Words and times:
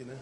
Né? 0.00 0.14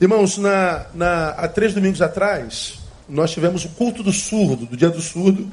Irmãos, 0.00 0.38
na, 0.38 0.86
na, 0.94 1.28
há 1.30 1.46
três 1.46 1.74
domingos 1.74 2.00
atrás, 2.00 2.78
nós 3.06 3.32
tivemos 3.32 3.66
o 3.66 3.68
culto 3.70 4.02
do 4.02 4.12
surdo, 4.12 4.64
do 4.64 4.74
dia 4.74 4.88
do 4.88 5.02
surdo, 5.02 5.50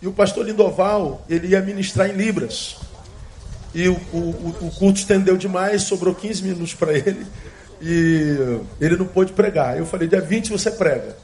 e 0.00 0.06
o 0.06 0.12
pastor 0.12 0.46
Lindoval, 0.46 1.24
ele 1.28 1.48
ia 1.48 1.60
ministrar 1.60 2.08
em 2.08 2.12
Libras. 2.12 2.76
E 3.74 3.88
o, 3.88 3.94
o, 4.12 4.56
o 4.60 4.70
culto 4.78 5.00
estendeu 5.00 5.36
demais, 5.36 5.82
sobrou 5.82 6.14
15 6.14 6.42
minutos 6.44 6.74
para 6.74 6.92
ele, 6.92 7.26
e 7.82 8.60
ele 8.80 8.96
não 8.96 9.06
pôde 9.06 9.32
pregar. 9.32 9.76
Eu 9.76 9.86
falei, 9.86 10.06
dia 10.06 10.20
20 10.20 10.52
você 10.52 10.70
prega. 10.70 11.16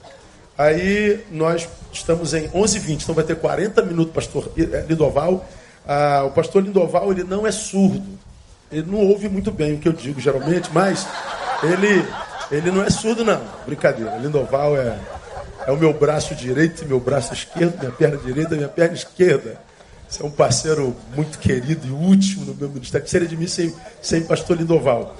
Aí 0.58 1.24
nós 1.30 1.68
estamos 1.92 2.34
em 2.34 2.48
11h20, 2.48 3.02
então 3.04 3.14
vai 3.14 3.24
ter 3.24 3.36
40 3.36 3.80
minutos, 3.82 4.12
pastor 4.12 4.50
Lindoval. 4.88 5.48
Ah, 5.86 6.24
o 6.26 6.32
pastor 6.32 6.64
Lindoval, 6.64 7.12
ele 7.12 7.22
não 7.22 7.46
é 7.46 7.52
surdo. 7.52 8.23
Ele 8.74 8.90
não 8.90 8.98
ouve 8.98 9.28
muito 9.28 9.52
bem 9.52 9.74
o 9.74 9.78
que 9.78 9.88
eu 9.88 9.92
digo, 9.92 10.20
geralmente, 10.20 10.68
mas 10.72 11.06
ele, 11.62 12.04
ele 12.50 12.72
não 12.72 12.82
é 12.82 12.90
surdo, 12.90 13.24
não. 13.24 13.40
Brincadeira. 13.64 14.16
Lindoval 14.16 14.76
é, 14.76 14.98
é 15.64 15.70
o 15.70 15.76
meu 15.76 15.92
braço 15.92 16.34
direito 16.34 16.84
meu 16.84 16.98
braço 16.98 17.32
esquerdo, 17.32 17.78
minha 17.78 17.92
perna 17.92 18.16
direita 18.16 18.56
minha 18.56 18.68
perna 18.68 18.94
esquerda. 18.94 19.60
Você 20.08 20.22
é 20.22 20.26
um 20.26 20.30
parceiro 20.30 20.96
muito 21.14 21.38
querido 21.38 21.86
e 21.86 21.90
útil 21.90 22.40
no 22.40 22.54
meu 22.54 22.68
ministério. 22.68 23.06
Seria 23.06 23.28
de 23.28 23.36
mim 23.36 23.46
sem, 23.46 23.72
sem 24.02 24.22
pastor 24.22 24.56
Lindoval. 24.56 25.16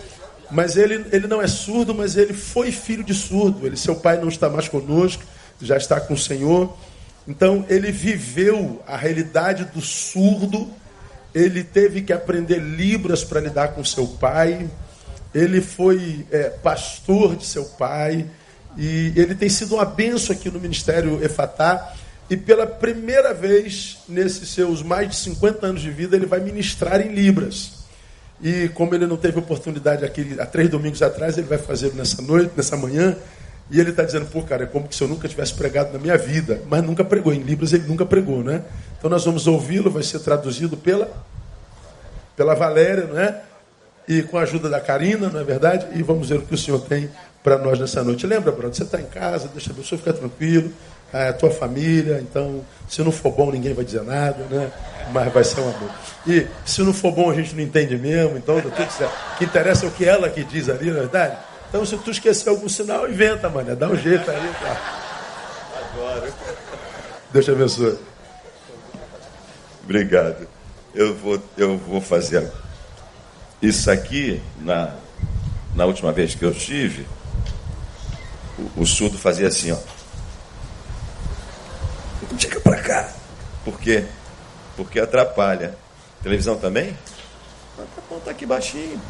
Mas 0.50 0.76
ele, 0.76 1.06
ele 1.12 1.26
não 1.26 1.40
é 1.40 1.46
surdo, 1.46 1.94
mas 1.94 2.16
ele 2.16 2.34
foi 2.34 2.72
filho 2.72 3.04
de 3.04 3.14
surdo. 3.14 3.66
Ele, 3.66 3.76
seu 3.76 3.94
pai 3.94 4.18
não 4.18 4.28
está 4.28 4.48
mais 4.48 4.68
conosco, 4.68 5.22
já 5.60 5.76
está 5.76 6.00
com 6.00 6.14
o 6.14 6.18
Senhor. 6.18 6.76
Então 7.26 7.64
ele 7.68 7.90
viveu 7.92 8.82
a 8.84 8.96
realidade 8.96 9.64
do 9.66 9.80
surdo. 9.80 10.68
Ele 11.34 11.64
teve 11.64 12.02
que 12.02 12.12
aprender 12.12 12.58
libras 12.58 13.24
para 13.24 13.40
lidar 13.40 13.68
com 13.68 13.84
seu 13.84 14.06
pai. 14.06 14.70
Ele 15.34 15.60
foi 15.60 16.24
é, 16.30 16.50
pastor 16.50 17.34
de 17.36 17.44
seu 17.44 17.64
pai. 17.64 18.26
E 18.76 19.12
ele 19.16 19.34
tem 19.34 19.48
sido 19.48 19.74
uma 19.74 19.84
benção 19.84 20.34
aqui 20.34 20.50
no 20.50 20.60
Ministério 20.60 21.22
Efatá. 21.24 21.94
E 22.30 22.36
pela 22.36 22.66
primeira 22.66 23.34
vez 23.34 23.98
nesses 24.08 24.48
seus 24.48 24.82
mais 24.82 25.10
de 25.10 25.16
50 25.16 25.66
anos 25.66 25.82
de 25.82 25.90
vida, 25.90 26.16
ele 26.16 26.26
vai 26.26 26.40
ministrar 26.40 27.00
em 27.00 27.12
Libras. 27.12 27.84
E 28.42 28.68
como 28.68 28.94
ele 28.94 29.06
não 29.06 29.16
teve 29.16 29.38
oportunidade 29.38 30.04
aqui 30.04 30.36
há 30.38 30.46
três 30.46 30.68
domingos 30.68 31.02
atrás, 31.02 31.36
ele 31.36 31.46
vai 31.46 31.58
fazer 31.58 31.92
nessa 31.94 32.22
noite, 32.22 32.52
nessa 32.56 32.76
manhã. 32.76 33.16
E 33.70 33.80
ele 33.80 33.90
está 33.90 34.02
dizendo, 34.02 34.26
pô, 34.26 34.42
cara, 34.42 34.64
é 34.64 34.66
como 34.66 34.90
se 34.92 35.02
eu 35.02 35.08
nunca 35.08 35.26
tivesse 35.26 35.54
pregado 35.54 35.92
na 35.92 35.98
minha 35.98 36.16
vida. 36.16 36.60
Mas 36.68 36.82
nunca 36.82 37.04
pregou. 37.04 37.32
Em 37.32 37.40
Libras 37.40 37.72
ele 37.72 37.84
nunca 37.86 38.04
pregou, 38.04 38.42
né? 38.42 38.62
Então 38.98 39.08
nós 39.10 39.24
vamos 39.24 39.46
ouvi-lo, 39.46 39.90
vai 39.90 40.02
ser 40.02 40.18
traduzido 40.20 40.76
pela, 40.76 41.10
pela 42.36 42.54
Valéria, 42.54 43.04
não 43.04 43.18
é? 43.18 43.40
E 44.06 44.22
com 44.22 44.38
a 44.38 44.42
ajuda 44.42 44.68
da 44.68 44.80
Karina, 44.80 45.28
não 45.28 45.40
é 45.40 45.44
verdade? 45.44 45.86
E 45.94 46.02
vamos 46.02 46.28
ver 46.28 46.38
o 46.38 46.42
que 46.42 46.54
o 46.54 46.58
Senhor 46.58 46.80
tem 46.80 47.10
para 47.42 47.58
nós 47.58 47.78
nessa 47.78 48.02
noite. 48.02 48.26
Lembra, 48.26 48.52
brother, 48.52 48.74
você 48.74 48.82
está 48.82 49.00
em 49.00 49.06
casa, 49.06 49.48
deixa 49.48 49.70
a 49.70 49.74
pessoa 49.74 49.98
ficar 49.98 50.12
tranquilo, 50.12 50.72
é 51.12 51.28
a 51.28 51.32
tua 51.32 51.50
família, 51.50 52.18
então, 52.20 52.64
se 52.88 53.02
não 53.02 53.12
for 53.12 53.32
bom, 53.32 53.50
ninguém 53.50 53.72
vai 53.72 53.84
dizer 53.84 54.02
nada, 54.02 54.44
né? 54.50 54.70
Mas 55.12 55.32
vai 55.32 55.44
ser 55.44 55.60
uma 55.60 55.72
boa. 55.72 55.90
E 56.26 56.46
se 56.66 56.82
não 56.82 56.92
for 56.92 57.12
bom, 57.12 57.30
a 57.30 57.34
gente 57.34 57.54
não 57.54 57.62
entende 57.62 57.96
mesmo, 57.96 58.36
então 58.36 58.60
tudo 58.60 58.74
certo. 58.90 59.12
O 59.34 59.38
que 59.38 59.44
interessa 59.44 59.86
é 59.86 59.88
o 59.88 59.92
que 59.92 60.04
ela 60.04 60.28
que 60.28 60.42
diz 60.42 60.68
ali, 60.68 60.90
não 60.90 60.96
é 60.96 61.00
verdade? 61.00 61.36
Então, 61.68 61.84
se 61.84 61.96
tu 61.98 62.10
esquecer 62.10 62.48
algum 62.48 62.68
sinal, 62.68 63.08
inventa, 63.08 63.48
mano. 63.48 63.74
Dá 63.74 63.88
um 63.88 63.96
jeito 63.96 64.30
aí. 64.30 64.54
Tá? 64.60 65.02
Agora. 65.92 66.32
Deus 67.32 67.44
te 67.44 67.50
abençoe. 67.50 67.98
Obrigado. 69.82 70.53
Eu 70.94 71.14
vou, 71.14 71.42
eu 71.56 71.76
vou 71.76 72.00
fazer 72.00 72.50
isso 73.60 73.90
aqui 73.90 74.40
na, 74.60 74.94
na 75.74 75.84
última 75.86 76.12
vez 76.12 76.34
que 76.34 76.44
eu 76.44 76.52
estive 76.52 77.06
o, 78.58 78.82
o 78.82 78.86
surdo 78.86 79.18
fazia 79.18 79.48
assim, 79.48 79.72
ó. 79.72 79.78
Chega 82.38 82.60
pra 82.60 82.80
cá. 82.80 83.12
Por 83.64 83.78
quê? 83.78 84.04
Porque 84.76 85.00
atrapalha. 85.00 85.76
Televisão 86.22 86.56
também? 86.56 86.96
Tá 87.76 87.84
bom, 88.08 88.18
tá 88.20 88.30
aqui 88.30 88.46
baixinho. 88.46 89.00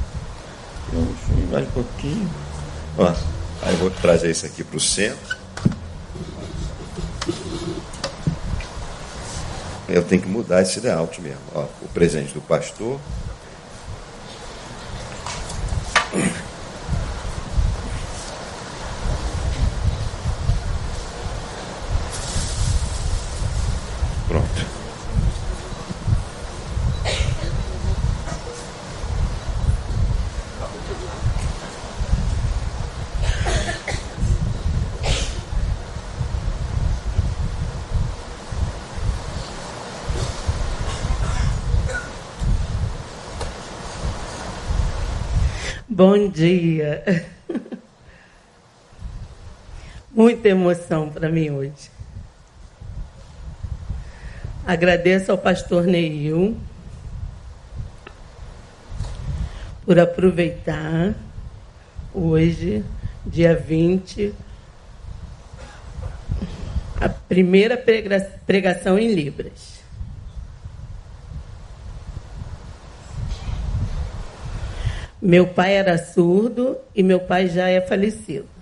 Mais 1.51 1.67
um 1.67 1.71
pouquinho. 1.71 2.31
Ó, 2.99 3.09
aí 3.63 3.73
eu 3.73 3.79
vou 3.79 3.91
trazer 3.91 4.31
isso 4.31 4.47
aqui 4.47 4.65
para 4.65 4.77
o 4.77 4.81
centro. 4.81 5.44
Eu 9.95 10.03
tenho 10.03 10.21
que 10.21 10.29
mudar 10.29 10.61
esse 10.61 10.81
layout 10.81 11.21
mesmo. 11.21 11.39
Ó, 11.55 11.67
o 11.81 11.89
presente 11.95 12.35
do 12.35 12.41
pastor. 12.41 12.99
Bom 45.95 46.29
dia. 46.29 47.05
Muita 50.45 50.49
emoção 50.61 51.09
para 51.09 51.31
mim 51.31 51.49
hoje. 51.49 51.91
Agradeço 54.67 55.33
ao 55.33 55.39
pastor 55.39 55.85
Neil 55.85 56.55
por 59.87 59.99
aproveitar 59.99 61.15
hoje, 62.13 62.85
dia 63.25 63.57
20, 63.57 64.35
a 67.01 67.09
primeira 67.09 67.83
pregação 68.45 68.99
em 68.99 69.15
Libras. 69.15 69.81
Meu 75.23 75.47
pai 75.47 75.77
era 75.77 75.97
surdo 75.97 76.77
e 76.95 77.03
meu 77.03 77.21
pai 77.21 77.49
já 77.49 77.71
é 77.71 77.81
falecido. 77.81 78.54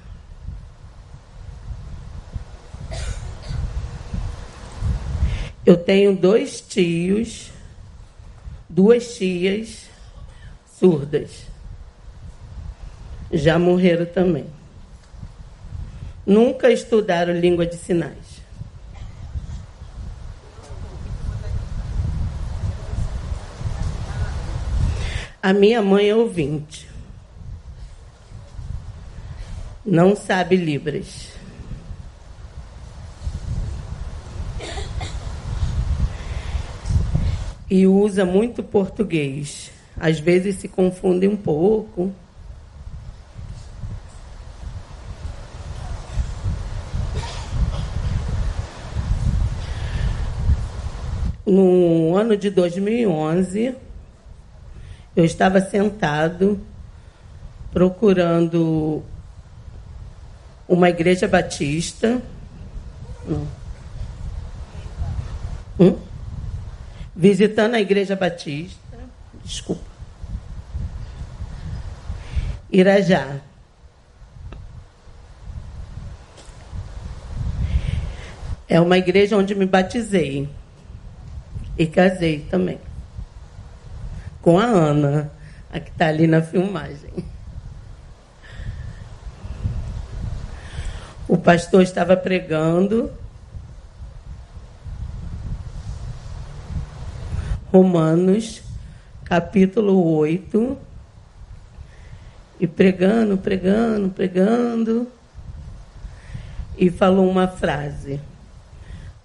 Eu 5.65 5.77
tenho 5.77 6.17
dois 6.17 6.61
tios, 6.61 7.51
duas 8.69 9.15
tias 9.15 9.87
surdas. 10.79 11.47
Já 13.33 13.59
morreram 13.59 14.05
também. 14.05 14.47
Nunca 16.27 16.71
estudaram 16.71 17.33
língua 17.33 17.65
de 17.65 17.77
sinais. 17.77 18.43
A 25.41 25.53
minha 25.53 25.83
mãe 25.83 26.09
é 26.09 26.15
ouvinte. 26.15 26.89
Não 29.85 30.15
sabe 30.15 30.57
Libras. 30.57 31.32
E 37.73 37.87
usa 37.87 38.27
muito 38.27 38.63
português. 38.63 39.71
Às 39.99 40.21
vezes 40.21 40.57
se 40.57 40.69
confunde 40.69 41.27
um 41.27 41.35
pouco. 41.35 42.13
No 51.47 52.15
ano 52.15 52.37
de 52.37 52.51
2011, 52.51 53.75
eu 55.17 55.25
estava 55.25 55.59
sentado 55.59 56.61
procurando 57.73 59.03
uma 60.69 60.91
igreja 60.91 61.27
batista. 61.27 62.21
Hum? 65.81 66.12
Visitando 67.15 67.75
a 67.75 67.81
igreja 67.81 68.17
batista. 68.17 68.99
Desculpa. 69.45 69.83
Irajá. 72.71 73.41
É 78.69 78.81
uma 78.81 78.97
igreja 78.97 79.37
onde 79.37 79.55
me 79.55 79.67
batizei. 79.67 80.49
E 81.79 81.87
casei 81.87 82.41
também 82.51 82.79
com 84.43 84.59
a 84.59 84.65
Ana. 84.65 85.31
A 85.73 85.81
que 85.81 85.91
está 85.91 86.09
ali 86.09 86.27
na 86.27 86.43
filmagem. 86.43 87.25
O 91.27 91.39
pastor 91.39 91.83
estava 91.83 92.15
pregando. 92.15 93.11
Romanos, 97.73 98.63
capítulo 99.25 100.05
8. 100.17 100.77
E 102.61 102.67
pregando, 102.67 103.39
pregando, 103.39 104.11
pregando. 104.11 105.09
E 106.77 106.91
falou 106.91 107.31
uma 107.31 107.49
frase. 107.49 108.21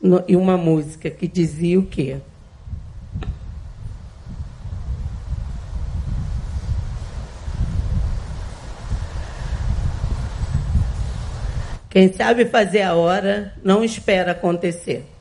No, 0.02 0.24
e 0.30 0.38
uma 0.38 0.56
música 0.56 1.10
que 1.10 1.28
dizia 1.28 1.78
o 1.78 1.86
quê? 1.86 2.22
Quem 11.90 12.14
sabe 12.14 12.46
fazer 12.46 12.84
a 12.84 12.94
hora 12.94 13.54
não 13.62 13.84
espera 13.84 14.32
acontecer. 14.32 15.17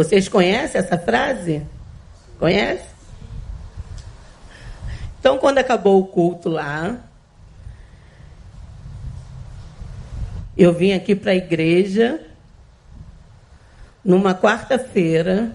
Vocês 0.00 0.30
conhecem 0.30 0.80
essa 0.80 0.96
frase? 0.96 1.62
Conhece? 2.38 2.88
Então, 5.18 5.36
quando 5.36 5.58
acabou 5.58 6.00
o 6.00 6.06
culto 6.06 6.48
lá, 6.48 7.00
eu 10.56 10.72
vim 10.72 10.94
aqui 10.94 11.14
para 11.14 11.32
a 11.32 11.34
igreja. 11.34 12.18
Numa 14.02 14.34
quarta-feira, 14.34 15.54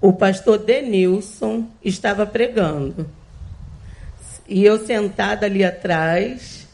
o 0.00 0.12
pastor 0.12 0.58
Denilson 0.58 1.68
estava 1.84 2.26
pregando. 2.26 3.08
E 4.48 4.64
eu 4.64 4.84
sentada 4.84 5.46
ali 5.46 5.64
atrás, 5.64 6.66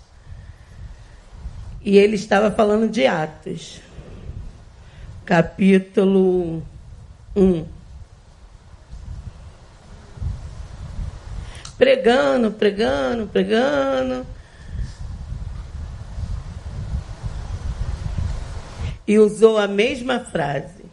e 1.83 1.99
ele 1.99 2.17
estava 2.17 2.51
falando 2.51 2.89
de 2.89 3.07
Atos, 3.07 3.83
capítulo 5.31 6.61
1. 7.37 7.65
Pregando, 11.79 12.51
pregando, 12.51 13.29
pregando. 13.29 14.27
E 19.07 19.21
usou 19.21 19.57
a 19.57 19.69
mesma 19.69 20.19
frase. 20.19 20.85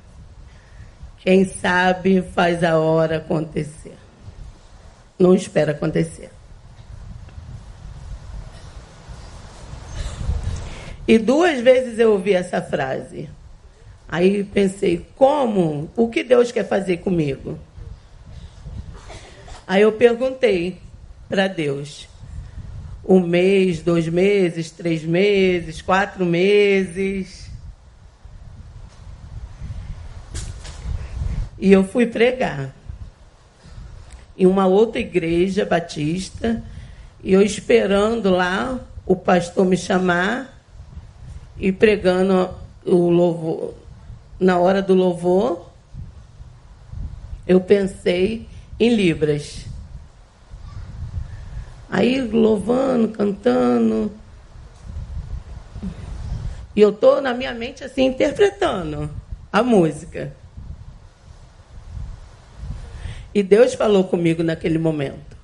Quem 1.18 1.44
sabe 1.44 2.22
faz 2.22 2.64
a 2.64 2.78
hora 2.78 3.18
acontecer. 3.18 3.98
Não 5.18 5.34
espera 5.34 5.72
acontecer. 5.72 6.30
E 11.08 11.18
duas 11.18 11.60
vezes 11.60 11.98
eu 11.98 12.12
ouvi 12.12 12.34
essa 12.34 12.62
frase. 12.62 13.28
Aí 14.08 14.44
pensei, 14.44 15.06
como? 15.16 15.90
O 15.96 16.08
que 16.08 16.24
Deus 16.24 16.52
quer 16.52 16.68
fazer 16.68 16.98
comigo? 16.98 17.60
Aí 19.68 19.82
eu 19.82 19.92
perguntei 19.92 20.80
para 21.28 21.48
Deus. 21.48 22.08
Um 23.04 23.20
mês, 23.20 23.82
dois 23.82 24.08
meses, 24.08 24.72
três 24.72 25.04
meses, 25.04 25.82
quatro 25.82 26.26
meses. 26.26 27.50
E 31.60 31.72
eu 31.72 31.84
fui 31.84 32.06
pregar 32.06 32.74
em 34.38 34.46
uma 34.46 34.68
outra 34.68 35.02
igreja 35.02 35.66
batista. 35.66 36.64
E 37.22 37.34
eu 37.34 37.42
esperando 37.42 38.30
lá 38.30 38.80
o 39.06 39.16
pastor 39.16 39.66
me 39.66 39.76
chamar 39.76 40.62
e 41.60 41.72
pregando 41.72 42.50
o 42.86 43.10
louvor, 43.10 43.74
na 44.40 44.58
hora 44.58 44.82
do 44.82 44.94
louvor, 44.94 45.72
eu 47.48 47.60
pensei 47.62 48.48
em 48.80 48.94
Libras. 48.94 49.66
Aí 51.90 52.22
louvando, 52.22 53.10
cantando. 53.10 54.12
E 56.76 56.82
eu 56.82 56.92
tô 56.92 57.22
na 57.22 57.34
minha 57.34 57.54
mente 57.54 57.84
assim 57.84 58.06
interpretando 58.06 59.10
a 59.52 59.64
música. 59.64 60.36
E 63.34 63.42
Deus 63.42 63.74
falou 63.74 64.04
comigo 64.04 64.44
naquele 64.44 64.78
momento. 64.78 65.38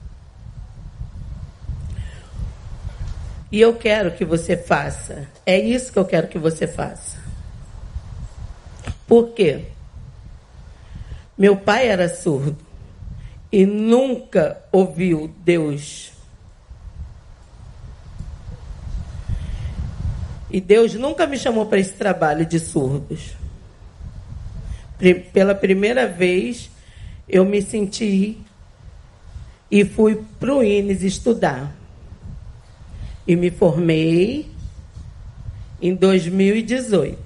E 3.52 3.62
eu 3.62 3.76
quero 3.76 4.12
que 4.12 4.26
você 4.26 4.58
faça. 4.58 5.28
É 5.46 5.58
isso 5.60 5.94
que 5.94 6.00
eu 6.00 6.06
quero 6.06 6.28
que 6.28 6.40
você 6.40 6.68
faça. 6.68 7.23
Por 9.14 9.30
quê? 9.30 9.66
Meu 11.38 11.56
pai 11.56 11.88
era 11.88 12.10
surdo 12.10 12.58
e 13.52 13.64
nunca 13.64 14.60
ouviu 14.72 15.32
Deus. 15.46 16.12
E 20.50 20.60
Deus 20.60 20.96
nunca 20.96 21.28
me 21.28 21.38
chamou 21.38 21.68
para 21.68 21.78
esse 21.78 21.94
trabalho 21.94 22.44
de 22.44 22.60
surdos. 22.60 23.36
Pela 25.32 25.54
primeira 25.54 26.08
vez, 26.08 26.72
eu 27.30 27.46
me 27.46 27.62
senti 27.62 28.40
e 29.70 29.86
fui 29.86 30.24
para 30.40 30.56
o 30.56 30.64
INES 30.64 31.04
estudar 31.04 31.72
e 33.28 33.36
me 33.36 33.52
formei 33.52 34.50
em 35.80 35.94
2018. 35.94 37.23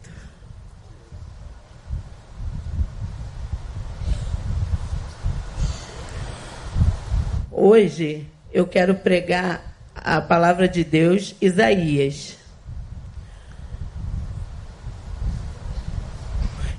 Hoje 7.70 8.26
eu 8.54 8.66
quero 8.66 8.96
pregar 8.96 9.76
a 9.94 10.22
palavra 10.22 10.70
de 10.70 10.86
Deus, 10.86 11.36
Isaías. 11.42 12.38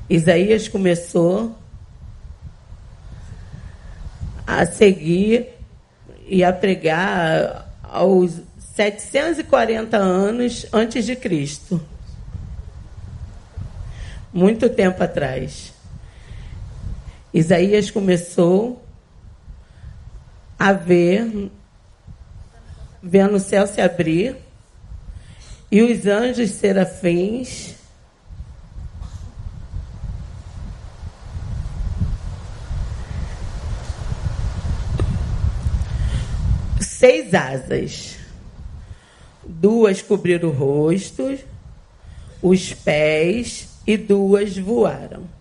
Isaías 0.09 0.67
começou 0.67 1.55
a 4.47 4.65
seguir 4.65 5.49
e 6.27 6.43
a 6.43 6.55
pregar 6.55 7.71
aos 7.83 8.41
740 8.75 9.95
anos 9.95 10.65
antes 10.73 11.05
de 11.05 11.15
Cristo. 11.15 11.79
Muito 14.33 14.71
tempo 14.71 15.05
atrás. 15.05 15.71
Isaías 17.35 17.91
começou 17.91 18.88
a 20.59 20.73
ver, 20.73 21.51
vendo 23.03 23.37
o 23.37 23.41
céu 23.41 23.67
se 23.67 23.81
abrir 23.81 24.37
e 25.71 25.83
os 25.83 26.07
anjos 26.07 26.51
serafins 26.51 27.75
seis 36.81 37.33
asas 37.33 38.19
duas 39.45 40.03
cobriram 40.03 40.49
o 40.49 40.53
rosto, 40.53 41.39
os 42.43 42.75
pés 42.75 43.69
e 43.87 43.97
duas 43.97 44.57
voaram. 44.59 45.38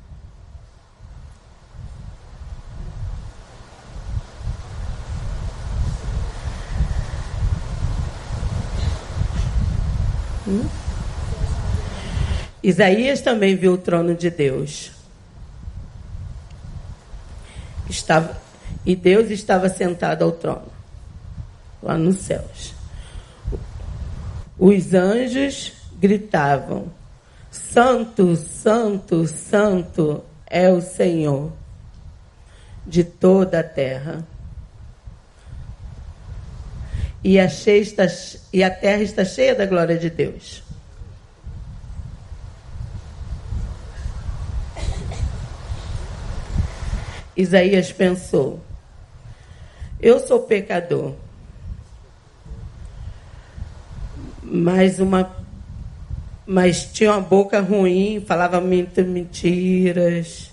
Hum? 10.47 10.65
Isaías 12.63 13.21
também 13.21 13.55
viu 13.55 13.73
o 13.73 13.77
trono 13.77 14.15
de 14.15 14.29
Deus. 14.29 14.91
Estava, 17.89 18.37
e 18.85 18.95
Deus 18.95 19.29
estava 19.29 19.69
sentado 19.69 20.23
ao 20.23 20.31
trono, 20.31 20.71
lá 21.81 21.97
nos 21.97 22.17
céus. 22.17 22.73
Os 24.57 24.93
anjos 24.93 25.73
gritavam: 25.99 26.87
Santo, 27.51 28.35
Santo, 28.35 29.27
Santo 29.27 30.23
é 30.45 30.69
o 30.71 30.81
Senhor 30.81 31.51
de 32.85 33.03
toda 33.03 33.59
a 33.59 33.63
terra. 33.63 34.25
E 37.23 37.39
a, 37.39 37.45
está, 37.45 38.05
e 38.53 38.63
a 38.63 38.69
terra 38.69 39.03
está 39.03 39.25
cheia 39.25 39.55
da 39.55 39.65
glória 39.65 39.97
de 39.97 40.09
Deus. 40.09 40.63
Isaías 47.35 47.91
pensou: 47.91 48.59
Eu 49.99 50.19
sou 50.19 50.41
pecador. 50.41 51.13
Mas 54.41 54.99
uma 54.99 55.35
mas 56.49 56.85
tinha 56.93 57.11
uma 57.11 57.19
boca 57.19 57.59
ruim, 57.59 58.23
falava 58.25 58.61
muitas 58.61 59.05
mentiras. 59.05 60.49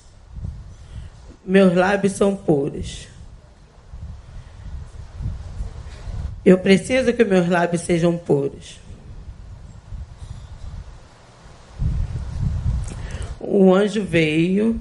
Meus 1.46 1.72
lábios 1.72 2.14
são 2.14 2.34
puros. 2.34 3.06
Eu 6.44 6.58
preciso 6.58 7.12
que 7.14 7.24
meus 7.24 7.48
lábios 7.48 7.82
sejam 7.82 8.18
puros. 8.18 8.78
O 13.40 13.74
anjo 13.74 14.04
veio 14.04 14.80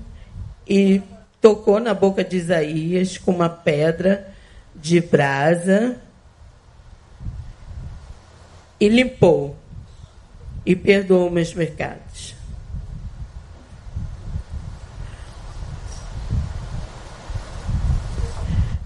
e 0.68 1.02
tocou 1.40 1.80
na 1.80 1.94
boca 1.94 2.24
de 2.24 2.38
Isaías 2.38 3.18
com 3.18 3.32
uma 3.32 3.50
pedra 3.50 4.34
de 4.76 5.00
brasa 5.00 5.98
e 8.80 8.90
limpou 8.90 9.56
e 10.66 10.76
perdoou 10.76 11.30
meus 11.30 11.54
pecados. 11.54 12.36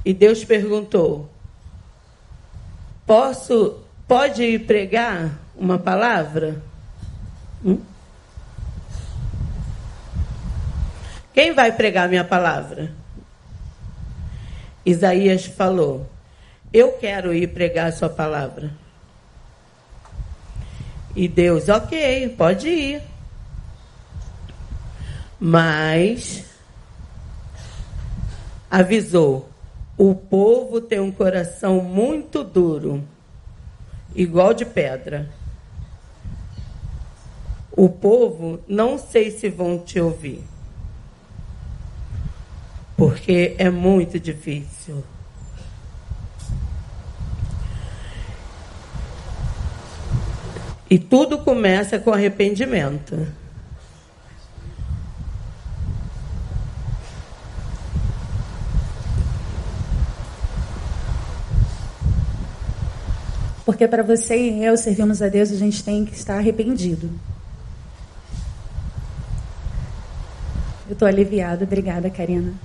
E 0.05 0.13
Deus 0.13 0.43
perguntou: 0.45 1.29
Posso, 3.07 3.79
pode 4.05 4.59
pregar 4.59 5.39
uma 5.55 5.79
palavra? 5.79 6.61
Hum? 7.63 7.79
Quem 11.33 11.53
vai 11.53 11.71
pregar 11.71 12.09
minha 12.09 12.25
palavra? 12.25 12.91
Isaías 14.85 15.45
falou: 15.45 16.05
Eu 16.73 16.97
quero 16.97 17.33
ir 17.33 17.47
pregar 17.53 17.87
a 17.87 17.91
sua 17.93 18.09
palavra. 18.09 18.71
E 21.15 21.29
Deus, 21.29 21.69
ok, 21.69 22.35
pode 22.37 22.67
ir. 22.67 23.01
Mas 25.39 26.43
avisou: 28.69 29.49
o 29.97 30.13
povo 30.13 30.79
tem 30.79 30.99
um 30.99 31.11
coração 31.11 31.81
muito 31.81 32.43
duro, 32.43 33.03
igual 34.15 34.53
de 34.53 34.63
pedra. 34.63 35.27
O 37.71 37.89
povo, 37.89 38.59
não 38.67 38.97
sei 38.97 39.31
se 39.31 39.49
vão 39.49 39.79
te 39.79 39.99
ouvir, 39.99 40.43
porque 42.95 43.55
é 43.57 43.69
muito 43.69 44.19
difícil. 44.19 45.03
E 50.89 50.97
tudo 50.97 51.39
começa 51.39 51.99
com 51.99 52.13
arrependimento. 52.13 53.27
Porque 63.77 63.87
para 63.87 64.01
você 64.01 64.35
e 64.35 64.65
eu 64.65 64.75
servirmos 64.75 65.21
a 65.21 65.29
Deus, 65.29 65.51
a 65.51 65.55
gente 65.55 65.83
tem 65.83 66.03
que 66.03 66.15
estar 66.15 66.39
arrependido. 66.39 67.11
Eu 70.87 70.93
estou 70.93 71.07
aliviada. 71.07 71.63
Obrigada, 71.63 72.09
Karina. 72.09 72.55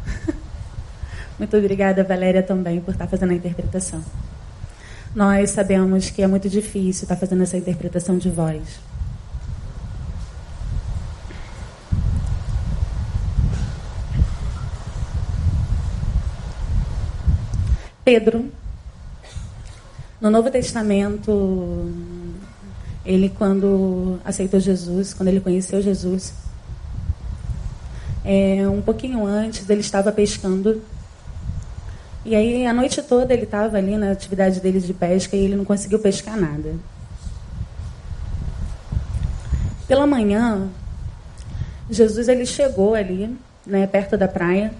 Muito 1.38 1.54
obrigada, 1.54 2.02
Valéria, 2.02 2.42
também, 2.42 2.80
por 2.80 2.92
estar 2.92 3.06
fazendo 3.06 3.32
a 3.32 3.34
interpretação. 3.34 4.02
Nós 5.14 5.50
sabemos 5.50 6.08
que 6.08 6.22
é 6.22 6.26
muito 6.26 6.48
difícil 6.48 7.02
estar 7.02 7.16
fazendo 7.16 7.42
essa 7.42 7.58
interpretação 7.58 8.16
de 8.16 8.30
voz. 8.30 8.80
Pedro, 18.02 18.50
no 20.22 20.30
Novo 20.30 20.52
Testamento, 20.52 21.92
ele 23.04 23.28
quando 23.28 24.20
aceitou 24.24 24.60
Jesus, 24.60 25.12
quando 25.12 25.28
ele 25.28 25.40
conheceu 25.40 25.82
Jesus, 25.82 26.32
é, 28.24 28.68
um 28.68 28.80
pouquinho 28.80 29.26
antes 29.26 29.68
ele 29.68 29.80
estava 29.80 30.12
pescando 30.12 30.80
e 32.24 32.36
aí 32.36 32.64
a 32.64 32.72
noite 32.72 33.02
toda 33.02 33.34
ele 33.34 33.42
estava 33.42 33.78
ali 33.78 33.96
na 33.96 34.12
atividade 34.12 34.60
dele 34.60 34.80
de 34.80 34.94
pesca 34.94 35.34
e 35.36 35.40
ele 35.40 35.56
não 35.56 35.64
conseguiu 35.64 35.98
pescar 35.98 36.36
nada. 36.36 36.76
Pela 39.88 40.06
manhã, 40.06 40.68
Jesus 41.90 42.28
ele 42.28 42.46
chegou 42.46 42.94
ali, 42.94 43.36
né, 43.66 43.88
perto 43.88 44.16
da 44.16 44.28
praia. 44.28 44.72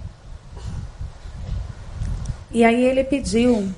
E 2.52 2.62
aí 2.62 2.84
ele 2.84 3.02
pediu 3.02 3.68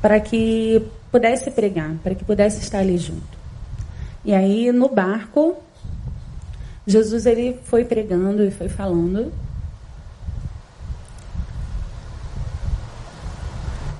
para 0.00 0.18
que 0.20 0.86
pudesse 1.10 1.50
pregar, 1.50 1.94
para 2.02 2.14
que 2.14 2.24
pudesse 2.24 2.60
estar 2.60 2.78
ali 2.78 2.96
junto. 2.96 3.38
E 4.24 4.34
aí 4.34 4.70
no 4.72 4.88
barco 4.88 5.56
Jesus 6.86 7.26
ele 7.26 7.58
foi 7.64 7.84
pregando 7.84 8.44
e 8.44 8.50
foi 8.50 8.68
falando. 8.68 9.32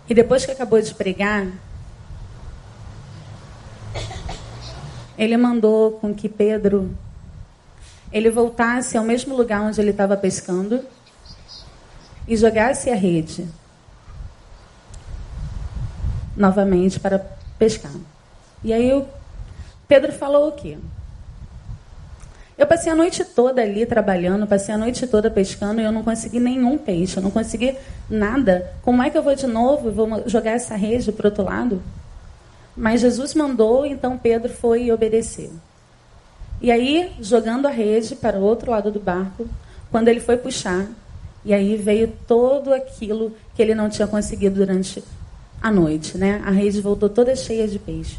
E 0.09 0.15
depois 0.15 0.45
que 0.45 0.51
acabou 0.51 0.81
de 0.83 0.93
pregar, 0.93 1.47
ele 5.17 5.37
mandou 5.37 5.93
com 5.93 6.13
que 6.13 6.29
Pedro 6.29 6.91
ele 8.13 8.29
voltasse 8.29 8.97
ao 8.97 9.05
mesmo 9.05 9.37
lugar 9.37 9.63
onde 9.63 9.81
ele 9.81 9.91
estava 9.91 10.17
pescando 10.17 10.81
e 12.27 12.37
jogasse 12.37 12.91
a 12.91 12.97
rede 12.97 13.47
novamente 16.37 16.99
para 17.01 17.19
pescar. 17.59 17.93
E 18.63 18.73
aí 18.73 18.93
o 18.93 19.07
Pedro 19.89 20.13
falou 20.13 20.49
o 20.49 20.53
quê? 20.53 20.77
Eu 22.57 22.67
passei 22.67 22.93
a 22.93 22.95
noite 22.95 23.25
toda 23.25 23.63
ali 23.63 23.87
trabalhando, 23.87 24.47
passei 24.47 24.75
a 24.75 24.79
noite 24.79 25.07
toda 25.07 25.31
pescando 25.31 25.81
e 25.81 25.85
eu 25.85 25.91
não 25.91 26.03
consegui 26.03 26.39
nenhum 26.39 26.77
peixe, 26.77 27.17
eu 27.17 27.23
não 27.23 27.31
consegui 27.31 27.75
nada. 28.09 28.71
Como 28.83 29.03
é 29.03 29.09
que 29.09 29.17
eu 29.17 29.23
vou 29.23 29.35
de 29.35 29.47
novo? 29.47 29.91
Vou 29.91 30.23
jogar 30.27 30.51
essa 30.51 30.77
rede 30.77 31.11
para 31.11 31.29
outro 31.29 31.45
lado? 31.45 31.83
Mas 32.77 33.01
Jesus 33.01 33.35
mandou, 33.35 33.87
então 33.87 34.19
Pedro 34.19 34.53
foi 34.53 34.85
e 34.85 34.93
obedeceu. 34.93 35.51
E 36.61 36.71
aí, 36.71 37.13
jogando 37.21 37.67
a 37.67 37.71
rede 37.71 38.15
para 38.15 38.39
o 38.39 38.43
outro 38.43 38.71
lado 38.71 38.91
do 38.91 39.01
barco, 39.01 39.49
quando 39.91 40.09
ele 40.09 40.21
foi 40.21 40.37
puxar, 40.37 40.87
e 41.43 41.55
aí 41.55 41.77
veio 41.77 42.13
todo 42.27 42.75
aquilo 42.75 43.35
que 43.55 43.63
ele 43.63 43.75
não 43.75 43.89
tinha 43.89 44.07
conseguido 44.07 44.57
durante 44.57 45.03
a 45.63 45.71
noite, 45.71 46.17
né? 46.17 46.43
A 46.45 46.51
rede 46.51 46.81
voltou 46.81 47.09
toda 47.09 47.35
cheia 47.37 47.67
de 47.69 47.79
peixes. 47.79 48.19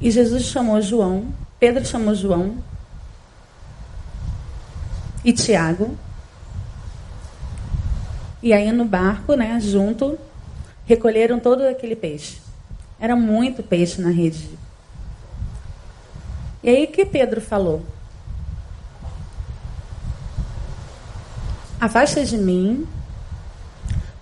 E 0.00 0.10
Jesus 0.10 0.44
chamou 0.44 0.80
João 0.80 1.32
Pedro 1.60 1.84
chamou 1.84 2.14
João 2.14 2.56
e 5.22 5.30
Tiago. 5.30 5.94
E 8.42 8.54
aí 8.54 8.72
no 8.72 8.86
barco, 8.86 9.34
né, 9.34 9.60
junto, 9.60 10.18
recolheram 10.86 11.38
todo 11.38 11.60
aquele 11.60 11.94
peixe. 11.94 12.40
Era 12.98 13.14
muito 13.14 13.62
peixe 13.62 14.00
na 14.00 14.08
rede. 14.08 14.48
E 16.62 16.70
aí 16.70 16.86
que 16.86 17.04
Pedro 17.04 17.42
falou? 17.42 17.84
Afasta 21.78 22.24
de 22.24 22.38
mim, 22.38 22.88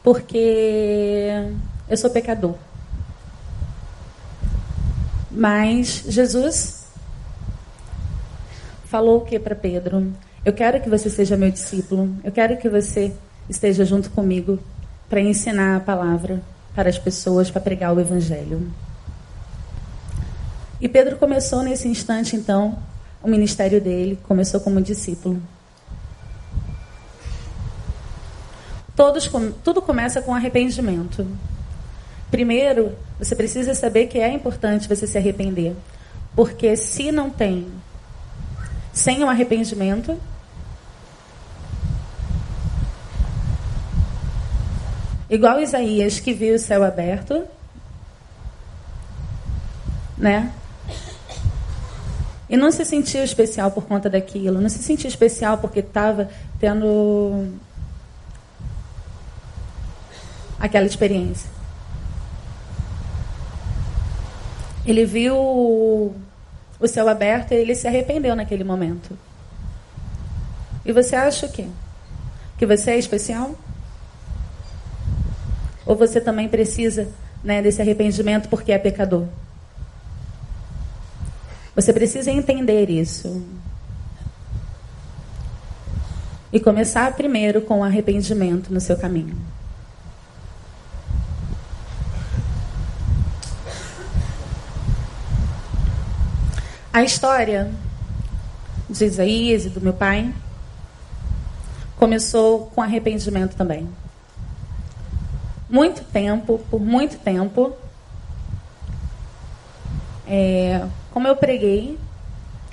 porque 0.08 1.28
eu 1.86 1.96
sou 1.98 2.08
pecador. 2.08 2.54
Mas 5.30 6.02
Jesus 6.08 6.86
falou 8.86 9.18
o 9.18 9.20
que 9.20 9.38
para 9.38 9.54
Pedro? 9.54 10.10
Eu 10.46 10.54
quero 10.54 10.80
que 10.80 10.88
você 10.88 11.10
seja 11.10 11.36
meu 11.36 11.50
discípulo. 11.50 12.16
Eu 12.24 12.32
quero 12.32 12.56
que 12.56 12.70
você 12.70 13.12
esteja 13.50 13.84
junto 13.84 14.08
comigo 14.08 14.58
para 15.10 15.20
ensinar 15.20 15.76
a 15.76 15.80
palavra 15.80 16.40
para 16.74 16.88
as 16.88 16.98
pessoas, 16.98 17.50
para 17.50 17.60
pregar 17.60 17.94
o 17.94 18.00
evangelho. 18.00 18.66
E 20.80 20.88
Pedro 20.88 21.18
começou 21.18 21.62
nesse 21.62 21.86
instante, 21.86 22.34
então, 22.34 22.78
o 23.22 23.28
ministério 23.28 23.78
dele, 23.78 24.18
começou 24.26 24.58
como 24.58 24.80
discípulo. 24.80 25.38
Todos, 28.99 29.31
tudo 29.62 29.81
começa 29.81 30.21
com 30.21 30.35
arrependimento. 30.35 31.25
Primeiro, 32.33 32.99
você 33.17 33.37
precisa 33.37 33.73
saber 33.73 34.09
que 34.09 34.19
é 34.19 34.28
importante 34.28 34.88
você 34.88 35.07
se 35.07 35.17
arrepender. 35.17 35.76
Porque 36.35 36.76
se 36.76 37.12
não 37.12 37.31
tem, 37.31 37.69
sem 38.93 39.23
o 39.23 39.28
arrependimento, 39.28 40.19
igual 45.31 45.61
Isaías 45.61 46.19
que 46.19 46.33
viu 46.33 46.57
o 46.57 46.59
céu 46.59 46.83
aberto, 46.83 47.45
né? 50.17 50.52
E 52.50 52.57
não 52.57 52.73
se 52.73 52.85
sentiu 52.85 53.23
especial 53.23 53.71
por 53.71 53.85
conta 53.85 54.11
daquilo, 54.11 54.61
não 54.61 54.69
se 54.69 54.83
sentiu 54.83 55.07
especial 55.07 55.59
porque 55.59 55.78
estava 55.78 56.28
tendo 56.59 57.49
aquela 60.58 60.86
experiência. 60.86 61.48
Ele 64.86 65.04
viu 65.04 65.36
o 65.36 66.86
céu 66.86 67.08
aberto 67.08 67.52
e 67.52 67.56
ele 67.56 67.74
se 67.74 67.86
arrependeu 67.86 68.34
naquele 68.34 68.64
momento. 68.64 69.16
E 70.84 70.92
você 70.92 71.14
acha 71.14 71.46
o 71.46 71.52
quê? 71.52 71.66
Que 72.56 72.64
você 72.64 72.92
é 72.92 72.98
especial? 72.98 73.54
Ou 75.84 75.94
você 75.94 76.20
também 76.20 76.48
precisa 76.48 77.08
né, 77.42 77.60
desse 77.60 77.82
arrependimento 77.82 78.48
porque 78.48 78.72
é 78.72 78.78
pecador? 78.78 79.26
Você 81.74 81.92
precisa 81.92 82.30
entender 82.30 82.90
isso. 82.90 83.46
E 86.52 86.58
começar 86.58 87.14
primeiro 87.14 87.60
com 87.60 87.80
o 87.80 87.84
arrependimento 87.84 88.72
no 88.72 88.80
seu 88.80 88.96
caminho. 88.96 89.36
A 96.99 97.05
história 97.05 97.71
de 98.90 99.05
Isaías 99.05 99.64
e 99.64 99.69
do 99.69 99.81
meu 99.81 99.93
pai 99.93 100.35
começou 101.97 102.67
com 102.75 102.83
arrependimento 102.83 103.55
também. 103.55 103.88
Muito 105.71 106.02
tempo, 106.02 106.59
por 106.69 106.81
muito 106.81 107.17
tempo, 107.19 107.73
é, 110.26 110.88
como 111.12 111.28
eu 111.28 111.37
preguei 111.37 111.97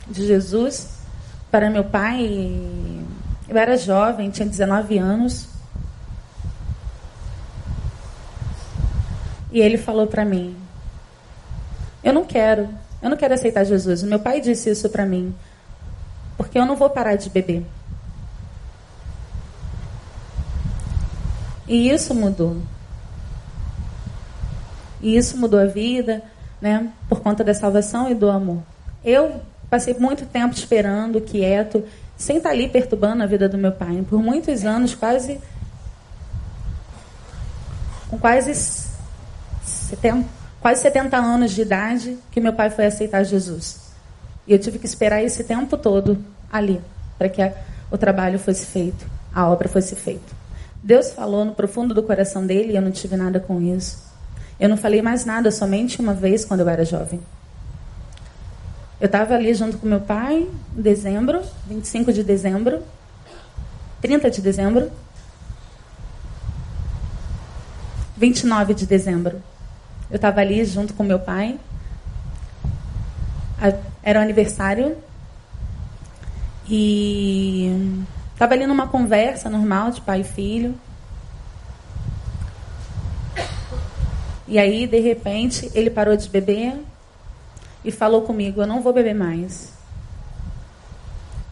de 0.07 0.25
Jesus 0.25 1.01
para 1.51 1.69
meu 1.69 1.83
pai, 1.83 2.25
eu 3.47 3.55
era 3.55 3.77
jovem, 3.77 4.31
tinha 4.31 4.47
19 4.47 4.97
anos. 4.97 5.47
E 9.51 9.59
ele 9.59 9.77
falou 9.77 10.07
para 10.07 10.25
mim: 10.25 10.57
Eu 12.03 12.11
não 12.11 12.25
quero, 12.25 12.67
eu 13.05 13.09
não 13.11 13.17
quero 13.17 13.35
aceitar 13.35 13.63
Jesus. 13.63 14.01
Meu 14.01 14.17
pai 14.17 14.41
disse 14.41 14.67
isso 14.67 14.89
para 14.89 15.05
mim, 15.05 15.31
porque 16.35 16.57
eu 16.57 16.65
não 16.65 16.75
vou 16.75 16.89
parar 16.89 17.15
de 17.15 17.29
beber. 17.29 17.63
E 21.67 21.87
isso 21.91 22.15
mudou. 22.15 22.57
E 25.03 25.15
isso 25.15 25.37
mudou 25.37 25.59
a 25.59 25.67
vida 25.67 26.23
né, 26.59 26.91
por 27.07 27.19
conta 27.19 27.43
da 27.43 27.53
salvação 27.53 28.09
e 28.09 28.15
do 28.15 28.27
amor. 28.27 28.63
Eu 29.03 29.39
passei 29.69 29.93
muito 29.93 30.25
tempo 30.25 30.55
esperando, 30.55 31.21
quieto, 31.21 31.83
sem 32.17 32.37
estar 32.37 32.49
ali 32.49 32.67
perturbando 32.67 33.21
a 33.21 33.27
vida 33.27 33.47
do 33.47 33.55
meu 33.55 33.71
pai. 33.71 34.03
Por 34.09 34.19
muitos 34.19 34.65
anos, 34.65 34.95
quase. 34.95 35.39
com 38.09 38.17
quase 38.17 38.51
70, 39.63 40.27
quase 40.59 40.81
70 40.81 41.17
anos 41.17 41.51
de 41.51 41.61
idade, 41.61 42.17
que 42.31 42.41
meu 42.41 42.53
pai 42.53 42.69
foi 42.69 42.85
aceitar 42.85 43.23
Jesus. 43.23 43.81
E 44.47 44.53
eu 44.53 44.59
tive 44.59 44.79
que 44.79 44.85
esperar 44.85 45.23
esse 45.23 45.43
tempo 45.43 45.77
todo 45.77 46.17
ali, 46.51 46.81
para 47.17 47.29
que 47.29 47.41
a, 47.41 47.53
o 47.91 47.97
trabalho 47.97 48.39
fosse 48.39 48.65
feito, 48.65 49.05
a 49.33 49.49
obra 49.49 49.67
fosse 49.67 49.95
feita. 49.95 50.33
Deus 50.83 51.11
falou 51.11 51.43
no 51.43 51.55
profundo 51.55 51.93
do 51.93 52.03
coração 52.03 52.45
dele 52.45 52.73
e 52.73 52.75
eu 52.75 52.81
não 52.81 52.91
tive 52.91 53.15
nada 53.15 53.39
com 53.39 53.59
isso. 53.59 54.03
Eu 54.59 54.69
não 54.69 54.77
falei 54.77 55.01
mais 55.01 55.25
nada, 55.25 55.51
somente 55.51 55.99
uma 55.99 56.13
vez 56.13 56.45
quando 56.45 56.61
eu 56.61 56.69
era 56.69 56.85
jovem. 56.85 57.19
Eu 58.99 59.07
estava 59.07 59.33
ali 59.33 59.53
junto 59.53 59.77
com 59.77 59.87
meu 59.87 59.99
pai, 59.99 60.47
em 60.77 60.81
dezembro, 60.81 61.41
25 61.67 62.13
de 62.13 62.23
dezembro, 62.23 62.81
30 64.01 64.31
de 64.31 64.41
dezembro, 64.41 64.91
29 68.15 68.73
de 68.73 68.85
dezembro. 68.85 69.41
Eu 70.15 70.17
estava 70.17 70.39
ali 70.39 70.63
junto 70.63 70.93
com 70.93 71.03
meu 71.03 71.19
pai. 71.19 71.59
Era 74.01 74.17
o 74.17 74.23
aniversário. 74.23 74.95
E 76.69 77.99
estava 78.31 78.53
ali 78.53 78.65
numa 78.65 78.87
conversa 78.87 79.49
normal 79.49 79.91
de 79.91 79.99
pai 79.99 80.21
e 80.21 80.23
filho. 80.23 80.73
E 84.47 84.57
aí, 84.57 84.87
de 84.87 85.01
repente, 85.01 85.69
ele 85.73 85.89
parou 85.89 86.15
de 86.15 86.29
beber 86.29 86.81
e 87.83 87.91
falou 87.91 88.21
comigo: 88.21 88.61
Eu 88.61 88.67
não 88.67 88.81
vou 88.81 88.93
beber 88.93 89.13
mais. 89.13 89.73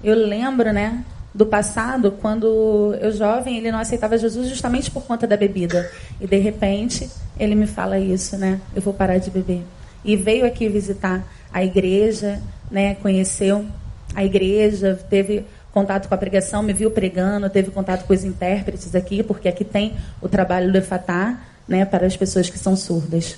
Eu 0.01 0.15
lembro, 0.15 0.71
né, 0.71 1.03
do 1.33 1.45
passado, 1.45 2.11
quando 2.21 2.95
eu 3.01 3.11
jovem, 3.11 3.57
ele 3.57 3.71
não 3.71 3.79
aceitava 3.79 4.17
Jesus 4.17 4.47
justamente 4.47 4.91
por 4.91 5.03
conta 5.03 5.25
da 5.25 5.35
bebida. 5.35 5.89
E 6.21 6.27
de 6.27 6.37
repente, 6.37 7.09
ele 7.39 7.55
me 7.55 7.65
fala 7.65 7.97
isso, 7.97 8.37
né? 8.37 8.61
Eu 8.75 8.81
vou 8.81 8.93
parar 8.93 9.17
de 9.17 9.31
beber. 9.31 9.63
E 10.05 10.15
veio 10.15 10.45
aqui 10.45 10.67
visitar 10.67 11.25
a 11.51 11.63
igreja, 11.63 12.39
né? 12.69 12.95
Conheceu 12.95 13.65
a 14.15 14.23
igreja, 14.23 14.99
teve 15.09 15.45
contato 15.71 16.07
com 16.07 16.13
a 16.13 16.17
pregação, 16.17 16.61
me 16.61 16.71
viu 16.71 16.91
pregando, 16.91 17.49
teve 17.49 17.71
contato 17.71 18.05
com 18.05 18.13
os 18.13 18.23
intérpretes 18.23 18.93
aqui, 18.93 19.23
porque 19.23 19.47
aqui 19.47 19.65
tem 19.65 19.95
o 20.21 20.29
trabalho 20.29 20.71
do 20.71 20.77
Efatá, 20.77 21.41
né, 21.67 21.83
para 21.83 22.05
as 22.05 22.15
pessoas 22.15 22.47
que 22.47 22.59
são 22.59 22.75
surdas. 22.75 23.37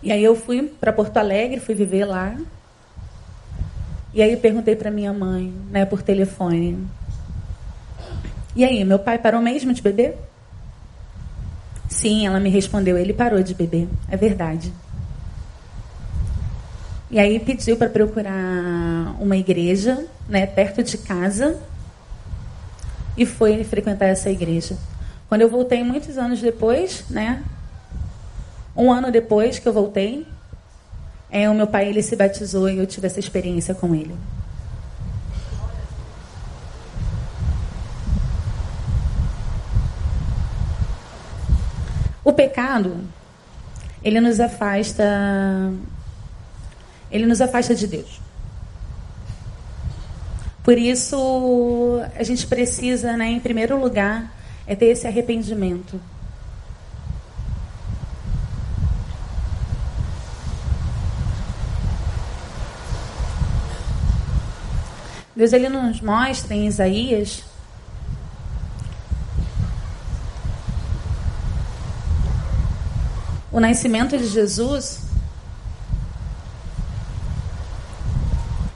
E 0.00 0.12
aí 0.12 0.22
eu 0.22 0.36
fui 0.36 0.62
para 0.62 0.92
Porto 0.92 1.16
Alegre, 1.16 1.58
fui 1.58 1.74
viver 1.74 2.04
lá. 2.04 2.36
E 4.12 4.22
aí 4.22 4.36
perguntei 4.36 4.74
para 4.74 4.90
minha 4.90 5.12
mãe, 5.12 5.52
né, 5.70 5.84
por 5.84 6.02
telefone. 6.02 6.86
E 8.56 8.64
aí, 8.64 8.84
meu 8.84 8.98
pai 8.98 9.18
parou 9.18 9.40
mesmo 9.40 9.72
de 9.72 9.82
beber? 9.82 10.16
Sim, 11.88 12.26
ela 12.26 12.40
me 12.40 12.50
respondeu, 12.50 12.98
ele 12.98 13.12
parou 13.12 13.42
de 13.42 13.54
beber. 13.54 13.88
É 14.10 14.16
verdade. 14.16 14.72
E 17.10 17.18
aí 17.18 17.38
pediu 17.40 17.76
para 17.76 17.88
procurar 17.88 19.16
uma 19.20 19.36
igreja, 19.36 20.06
né, 20.28 20.46
perto 20.46 20.82
de 20.82 20.98
casa, 20.98 21.58
e 23.16 23.24
foi 23.24 23.64
frequentar 23.64 24.06
essa 24.06 24.30
igreja. 24.30 24.76
Quando 25.28 25.42
eu 25.42 25.48
voltei, 25.48 25.82
muitos 25.82 26.16
anos 26.16 26.40
depois, 26.40 27.04
né? 27.10 27.42
Um 28.76 28.92
ano 28.92 29.10
depois 29.10 29.58
que 29.58 29.68
eu 29.68 29.72
voltei, 29.72 30.26
é, 31.30 31.48
o 31.48 31.54
meu 31.54 31.66
pai 31.66 31.88
ele 31.88 32.02
se 32.02 32.16
batizou 32.16 32.68
e 32.68 32.78
eu 32.78 32.86
tive 32.86 33.06
essa 33.06 33.20
experiência 33.20 33.74
com 33.74 33.94
ele. 33.94 34.14
O 42.24 42.32
pecado, 42.32 43.04
ele 44.02 44.20
nos 44.20 44.38
afasta, 44.38 45.72
ele 47.10 47.26
nos 47.26 47.40
afasta 47.40 47.74
de 47.74 47.86
Deus. 47.86 48.20
Por 50.62 50.76
isso, 50.76 52.02
a 52.14 52.22
gente 52.22 52.46
precisa, 52.46 53.16
né, 53.16 53.30
em 53.30 53.40
primeiro 53.40 53.80
lugar, 53.80 54.30
é 54.66 54.76
ter 54.76 54.86
esse 54.86 55.06
arrependimento. 55.06 55.98
Deus 65.38 65.52
ele 65.52 65.68
nos 65.68 66.00
mostra 66.00 66.52
em 66.52 66.66
Isaías 66.66 67.44
o 73.52 73.60
nascimento 73.60 74.18
de 74.18 74.26
Jesus 74.26 75.02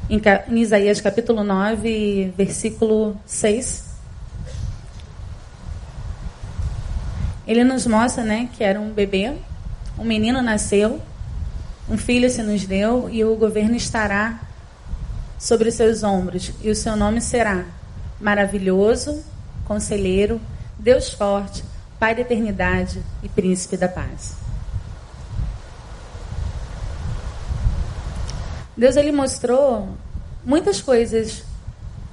em 0.09 0.23
Isaías 0.61 1.01
capítulo 1.01 1.43
9, 1.43 2.33
versículo 2.37 3.17
6. 3.27 3.97
ele 7.45 7.65
nos 7.65 7.89
mostra 7.89 8.23
né, 8.23 8.49
que 8.53 8.63
era 8.63 8.81
um 8.81 8.93
bebê, 8.93 9.37
um 9.99 10.05
menino 10.05 10.41
nasceu, 10.41 11.03
um 11.89 11.99
filho 11.99 12.31
se 12.31 12.41
nos 12.41 12.65
deu 12.65 13.11
e 13.11 13.25
o 13.25 13.35
governo 13.35 13.75
estará 13.75 14.52
sobre 15.43 15.71
os 15.71 15.75
seus 15.75 16.05
ombros. 16.05 16.53
E 16.63 16.71
o 16.71 16.77
seu 16.77 16.95
nome 16.95 17.21
será 17.21 17.65
Maravilhoso, 18.21 19.25
Conselheiro, 19.65 20.41
Deus 20.79 21.13
Forte, 21.13 21.65
Pai 21.99 22.15
da 22.15 22.21
Eternidade 22.21 23.03
e 23.25 23.29
Príncipe 23.29 23.77
da 23.77 23.89
Paz. 23.89 24.37
Deus 28.77 28.95
ele 28.95 29.11
mostrou 29.11 29.89
muitas 30.45 30.81
coisas 30.81 31.43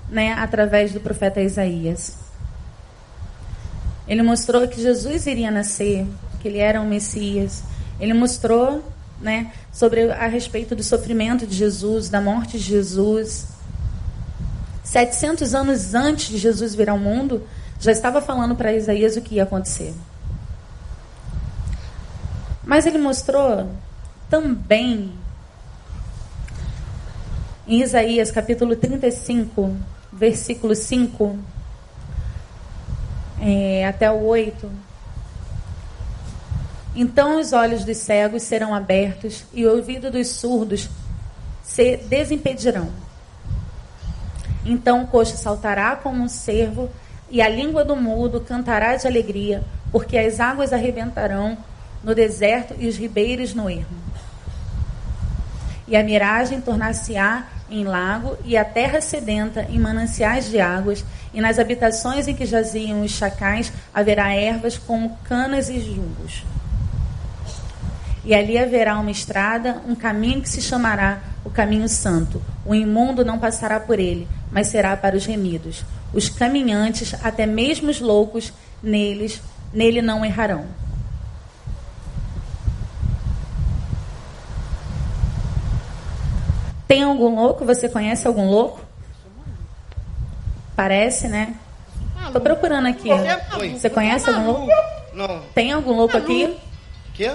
né, 0.09 0.33
através 0.33 0.91
do 0.91 0.99
profeta 0.99 1.39
Isaías. 1.39 2.17
Ele 4.07 4.23
mostrou 4.23 4.67
que 4.67 4.81
Jesus 4.81 5.27
iria 5.27 5.51
nascer, 5.51 6.07
que 6.41 6.47
ele 6.47 6.57
era 6.57 6.81
um 6.81 6.87
Messias. 6.87 7.63
Ele 7.99 8.13
mostrou, 8.15 8.83
né, 9.21 9.51
sobre 9.71 10.11
a 10.11 10.27
respeito 10.27 10.75
do 10.75 10.83
sofrimento 10.83 11.45
de 11.45 11.55
Jesus, 11.55 12.09
da 12.09 12.21
morte 12.21 12.57
de 12.57 12.63
Jesus. 12.63 13.47
700 14.83 15.53
anos 15.53 15.93
antes 15.93 16.29
de 16.29 16.37
Jesus 16.37 16.73
vir 16.73 16.89
ao 16.89 16.97
mundo, 16.97 17.45
já 17.79 17.91
estava 17.91 18.21
falando 18.21 18.55
para 18.55 18.73
Isaías 18.73 19.15
o 19.15 19.21
que 19.21 19.35
ia 19.35 19.43
acontecer. 19.43 19.93
Mas 22.63 22.85
ele 22.85 22.97
mostrou 22.97 23.69
também 24.29 25.11
em 27.67 27.81
Isaías 27.81 28.31
capítulo 28.31 28.75
35, 28.75 29.75
versículo 30.11 30.75
5 30.75 31.37
é, 33.41 33.87
até 33.87 34.11
o 34.11 34.23
8. 34.23 34.88
Então 36.95 37.39
os 37.39 37.53
olhos 37.53 37.83
dos 37.85 37.97
cegos 37.97 38.43
serão 38.43 38.73
abertos 38.73 39.43
e 39.53 39.65
o 39.65 39.75
ouvido 39.75 40.09
dos 40.09 40.27
surdos 40.27 40.89
se 41.63 41.97
desimpedirão. 41.97 42.89
Então 44.65 45.03
o 45.03 45.07
coxo 45.07 45.37
saltará 45.37 45.95
como 45.95 46.23
um 46.23 46.27
cervo 46.27 46.89
e 47.29 47.41
a 47.41 47.47
língua 47.47 47.85
do 47.85 47.95
mudo 47.95 48.41
cantará 48.41 48.95
de 48.95 49.07
alegria, 49.07 49.63
porque 49.91 50.17
as 50.17 50.39
águas 50.39 50.73
arrebentarão 50.73 51.57
no 52.03 52.15
deserto 52.15 52.75
e 52.77 52.87
os 52.87 52.97
ribeiros 52.97 53.53
no 53.53 53.69
ermo. 53.69 53.97
E 55.87 55.95
a 55.95 56.03
miragem 56.03 56.61
tornar-se-á 56.61 57.47
em 57.69 57.83
lago 57.83 58.37
e 58.43 58.57
a 58.57 58.65
terra 58.65 58.99
sedenta 58.99 59.63
em 59.69 59.79
mananciais 59.79 60.49
de 60.49 60.59
águas, 60.59 61.05
e 61.33 61.39
nas 61.39 61.59
habitações 61.59 62.27
em 62.27 62.35
que 62.35 62.45
jaziam 62.45 63.01
os 63.01 63.11
chacais 63.11 63.71
haverá 63.93 64.33
ervas 64.33 64.77
como 64.77 65.17
canas 65.23 65.69
e 65.69 65.79
juncos. 65.79 66.43
E 68.23 68.35
ali 68.35 68.57
haverá 68.57 68.99
uma 68.99 69.11
estrada, 69.11 69.81
um 69.87 69.95
caminho 69.95 70.41
que 70.41 70.49
se 70.49 70.61
chamará 70.61 71.19
o 71.43 71.49
caminho 71.49 71.87
santo. 71.87 72.41
O 72.65 72.75
imundo 72.75 73.23
não 73.23 73.39
passará 73.39 73.79
por 73.79 73.99
ele, 73.99 74.27
mas 74.51 74.67
será 74.67 74.95
para 74.97 75.15
os 75.15 75.25
remidos. 75.25 75.83
Os 76.13 76.27
caminhantes, 76.27 77.13
até 77.23 77.45
mesmo 77.45 77.89
os 77.89 78.01
loucos, 78.01 78.51
neles, 78.83 79.41
nele 79.73 80.01
não 80.01 80.25
errarão. 80.25 80.65
Tem 86.87 87.03
algum 87.03 87.35
louco? 87.35 87.63
Você 87.65 87.87
conhece 87.87 88.27
algum 88.27 88.49
louco? 88.49 88.81
Parece, 90.75 91.27
né? 91.27 91.55
Tô 92.33 92.41
procurando 92.41 92.87
aqui. 92.87 93.09
Você 93.77 93.89
conhece 93.89 94.29
algum 94.29 94.45
louco? 94.45 94.67
Não. 95.13 95.41
Tem 95.53 95.71
algum 95.71 95.93
louco 95.93 96.17
aqui? 96.17 96.57
Quê? 97.13 97.31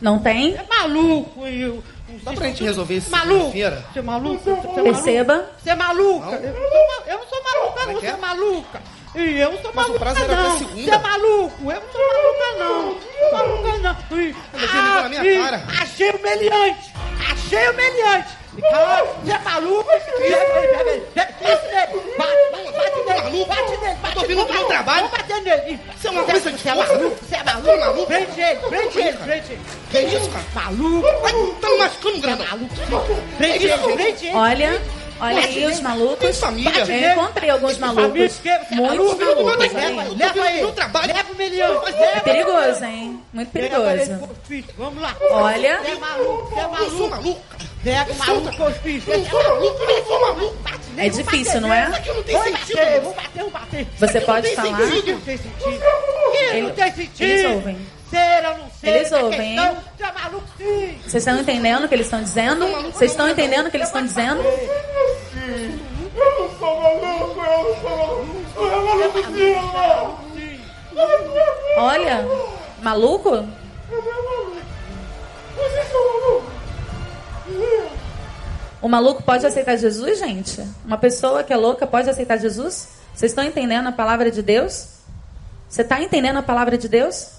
Não 0.00 0.18
tem? 0.18 0.54
É 0.54 0.62
maluco. 0.68 1.46
Eu, 1.46 1.82
Dá 2.22 2.32
pra 2.32 2.46
gente 2.46 2.62
resolver 2.62 2.96
isso 2.98 3.10
maluco. 3.10 3.50
feira 3.50 3.84
Você 3.92 3.98
é 3.98 4.02
maluco? 4.02 4.38
Você 4.44 4.80
é? 4.80 4.82
Perceba. 4.82 5.50
Você 5.62 5.70
é 5.70 5.74
maluca. 5.74 6.26
Não. 6.26 6.32
Eu, 6.38 6.52
não 6.52 6.70
sou, 6.70 6.86
ma- 6.86 7.02
eu 7.06 7.18
não 7.18 7.26
sou 7.26 7.42
maluca, 7.42 7.80
é 7.82 7.86
não. 7.86 7.94
Você 8.00 8.06
é? 8.06 8.10
é 8.10 8.16
maluca. 8.16 8.82
E 9.16 9.40
eu 9.40 9.52
não 9.52 9.58
sou 9.62 9.72
Mas 9.74 9.86
o 9.86 9.88
maluca, 9.88 9.98
prazo 9.98 10.20
era 10.22 10.32
até 10.34 10.42
não. 10.48 10.58
segunda. 10.58 10.82
Você 10.82 10.90
é 10.90 10.98
maluco. 10.98 11.72
Eu 11.72 11.80
não 11.80 11.92
sou 11.92 12.00
maluca, 12.08 12.58
não. 12.58 12.82
Não 12.86 13.00
sou 13.00 13.32
maluca, 13.32 13.78
não. 13.78 14.18
Ele 14.18 14.34
ligou 14.52 15.02
na 15.02 15.08
minha 15.08 15.42
cara. 15.42 15.64
Achei 15.82 16.10
o 16.10 16.22
meliante. 16.22 16.92
Achei 17.32 17.68
o 17.68 17.74
Você 18.60 19.32
é 19.32 19.38
maluco? 19.38 19.84
Pega 19.84 20.24
ele, 20.24 20.68
pega 20.68 20.84
nele. 20.84 21.06
Bate, 21.14 21.32
bate 22.18 23.04
nele. 23.06 23.44
Bate 23.44 23.76
nele. 23.80 23.94
Bate 24.02 24.14
tô 24.14 24.20
vindo 24.26 24.44
do 24.44 24.52
meu 24.52 24.64
trabalho. 24.64 25.08
Vamos 25.08 25.18
bater 25.28 25.42
nele. 25.42 25.80
Você 25.96 26.08
é 26.08 26.10
uma 26.10 26.22
coisa 26.24 26.52
de 26.52 26.58
Você 26.58 26.68
é 26.68 26.74
maluco? 26.74 27.16
Você 27.24 27.34
é 27.34 27.38
Tá 27.42 27.54
maluco? 27.54 27.78
maluco? 27.80 28.06
Prende 28.06 28.40
ele, 28.40 28.60
prende 28.60 28.98
ele, 28.98 29.12
prende 29.18 29.52
ele. 29.52 29.60
Que 29.90 29.98
isso, 30.00 30.30
cara? 30.30 30.44
Maluco. 30.54 31.06
Ai, 31.24 31.54
tá 31.60 31.68
me 31.70 31.78
machucando, 31.78 32.16
é 32.16 32.20
grandão. 32.20 32.46
maluco? 32.46 33.22
Prende 33.36 33.64
ele, 33.66 33.78
prende 33.94 34.26
ele. 34.26 34.36
Olha, 34.36 34.82
olha 35.20 35.38
aí 35.40 35.66
os 35.66 35.74
Tem 35.74 35.82
malucos. 35.82 36.40
família. 36.40 36.84
Eu 36.84 37.12
encontrei 37.12 37.50
alguns 37.50 37.78
malucos. 37.78 38.40
Muito 38.70 38.82
maluco, 38.82 39.22
eu 39.22 39.36
tô 39.36 39.44
malucos, 39.94 40.18
Leva 40.18 40.72
trabalho. 40.72 41.14
Leva 41.14 41.32
o 41.32 41.36
meliante. 41.36 41.92
É 41.94 42.20
perigoso, 42.20 42.84
hein? 42.84 43.22
Muito 43.32 43.50
perigoso. 43.50 44.28
Vamos 44.78 45.02
lá. 45.02 45.14
Olha. 45.30 45.78
Você 45.82 45.90
é 45.90 45.94
maluco, 45.96 46.48
você 46.48 46.60
é 46.60 46.82
Eu 46.82 46.90
sou 46.90 47.08
maluco. 47.10 47.40
Maluco. 47.86 48.06
Pega 48.06 48.12
o 48.12 48.16
maluco, 48.16 48.62
hospício. 48.64 49.12
Eu 49.12 49.24
sou 49.26 49.42
maluco, 49.42 49.82
eu 49.82 50.04
sou 50.04 50.20
maluco. 50.20 50.56
É 50.96 51.08
difícil, 51.08 51.60
não 51.60 51.72
é? 51.72 51.84
Isso 51.88 51.96
aqui 51.96 52.08
não 52.12 52.22
tem 52.22 52.34
Vou 52.34 52.44
sentido. 52.44 52.76
bater, 52.76 53.00
vou 53.00 53.14
bater, 53.14 53.42
vou 53.42 53.50
bater. 53.50 53.86
Você 53.98 54.20
pode 54.20 54.54
falar? 54.54 54.78
sentido. 54.78 55.12
Não 55.12 55.20
tem 55.20 55.36
sentido. 55.36 55.82
Ele- 56.50 56.62
não 56.62 56.70
tem 56.70 56.92
sentido. 56.92 57.22
eles 57.30 57.46
ouvem. 57.46 57.78
Ser 58.10 58.46
ou 58.46 58.58
não 58.58 58.70
ser. 58.80 58.88
Eles 58.88 59.12
ouvem, 59.12 59.58
hein? 59.58 59.76
Você 59.96 60.04
é 60.04 60.12
maluco, 60.12 60.46
sim. 60.56 60.98
Vocês 61.02 61.14
estão 61.26 61.40
entendendo 61.40 61.84
o 61.84 61.88
que 61.88 61.94
eles 61.94 62.06
estão 62.06 62.22
dizendo? 62.22 62.66
Vocês 62.92 63.10
estão 63.10 63.28
entendendo 63.28 63.66
o 63.66 63.70
que 63.70 63.76
eles 63.76 63.88
estão 63.88 64.02
dizendo? 64.04 64.42
Olha, 71.78 72.24
maluco? 72.82 73.46
O 78.86 78.88
maluco 78.88 79.20
pode 79.20 79.44
aceitar 79.44 79.74
Jesus, 79.74 80.20
gente? 80.20 80.64
Uma 80.84 80.96
pessoa 80.96 81.42
que 81.42 81.52
é 81.52 81.56
louca 81.56 81.84
pode 81.88 82.08
aceitar 82.08 82.36
Jesus? 82.36 82.86
Vocês 83.12 83.32
estão 83.32 83.42
entendendo 83.42 83.88
a 83.88 83.90
palavra 83.90 84.30
de 84.30 84.40
Deus? 84.42 84.90
Você 85.68 85.82
está 85.82 86.00
entendendo 86.00 86.36
a 86.36 86.42
palavra 86.42 86.78
de 86.78 86.88
Deus? 86.88 87.30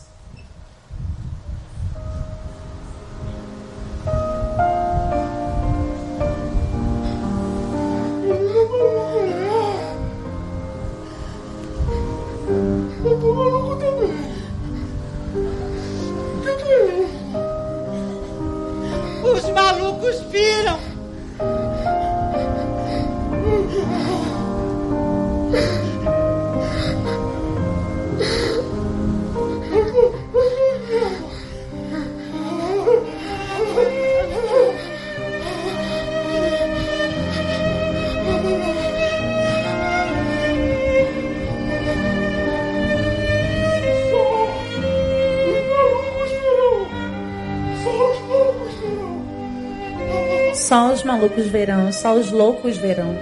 Só 50.57 50.91
os 50.91 51.03
malucos 51.03 51.45
verão, 51.45 51.93
só 51.93 52.15
os 52.15 52.31
loucos 52.31 52.77
verão. 52.77 53.15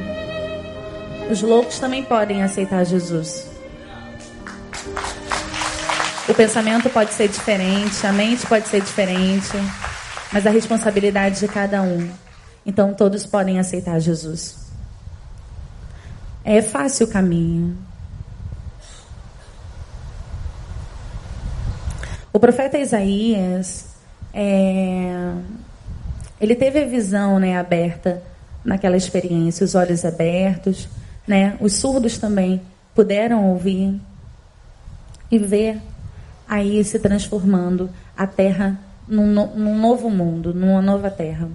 Os 1.29 1.41
loucos 1.41 1.77
também 1.77 2.01
podem 2.01 2.41
aceitar 2.41 2.83
Jesus. 2.85 3.45
O 6.27 6.33
pensamento 6.33 6.89
pode 6.89 7.13
ser 7.13 7.27
diferente, 7.27 8.07
a 8.07 8.13
mente 8.13 8.47
pode 8.47 8.67
ser 8.67 8.81
diferente, 8.81 9.51
mas 10.31 10.47
a 10.47 10.49
responsabilidade 10.49 11.41
de 11.41 11.47
cada 11.47 11.81
um. 11.81 12.09
Então 12.65 12.93
todos 12.93 13.25
podem 13.25 13.59
aceitar 13.59 13.99
Jesus. 13.99 14.71
É 16.43 16.61
fácil 16.61 17.05
o 17.05 17.09
caminho. 17.11 17.77
O 22.31 22.39
profeta 22.39 22.77
Isaías, 22.77 23.87
é, 24.33 25.33
ele 26.39 26.55
teve 26.55 26.81
a 26.81 26.85
visão 26.85 27.39
né, 27.39 27.57
aberta 27.57 28.21
naquela 28.63 28.97
experiência, 28.97 29.63
os 29.63 29.75
olhos 29.75 30.03
abertos, 30.03 30.89
né? 31.27 31.57
Os 31.59 31.73
surdos 31.73 32.17
também 32.17 32.61
puderam 32.93 33.49
ouvir 33.49 33.99
e 35.31 35.37
ver 35.37 35.79
aí 36.47 36.83
se 36.83 36.99
transformando 36.99 37.89
a 38.17 38.25
terra 38.25 38.79
num, 39.07 39.27
num 39.27 39.77
novo 39.77 40.09
mundo, 40.09 40.53
numa 40.53 40.81
nova 40.81 41.09
terra. 41.09 41.49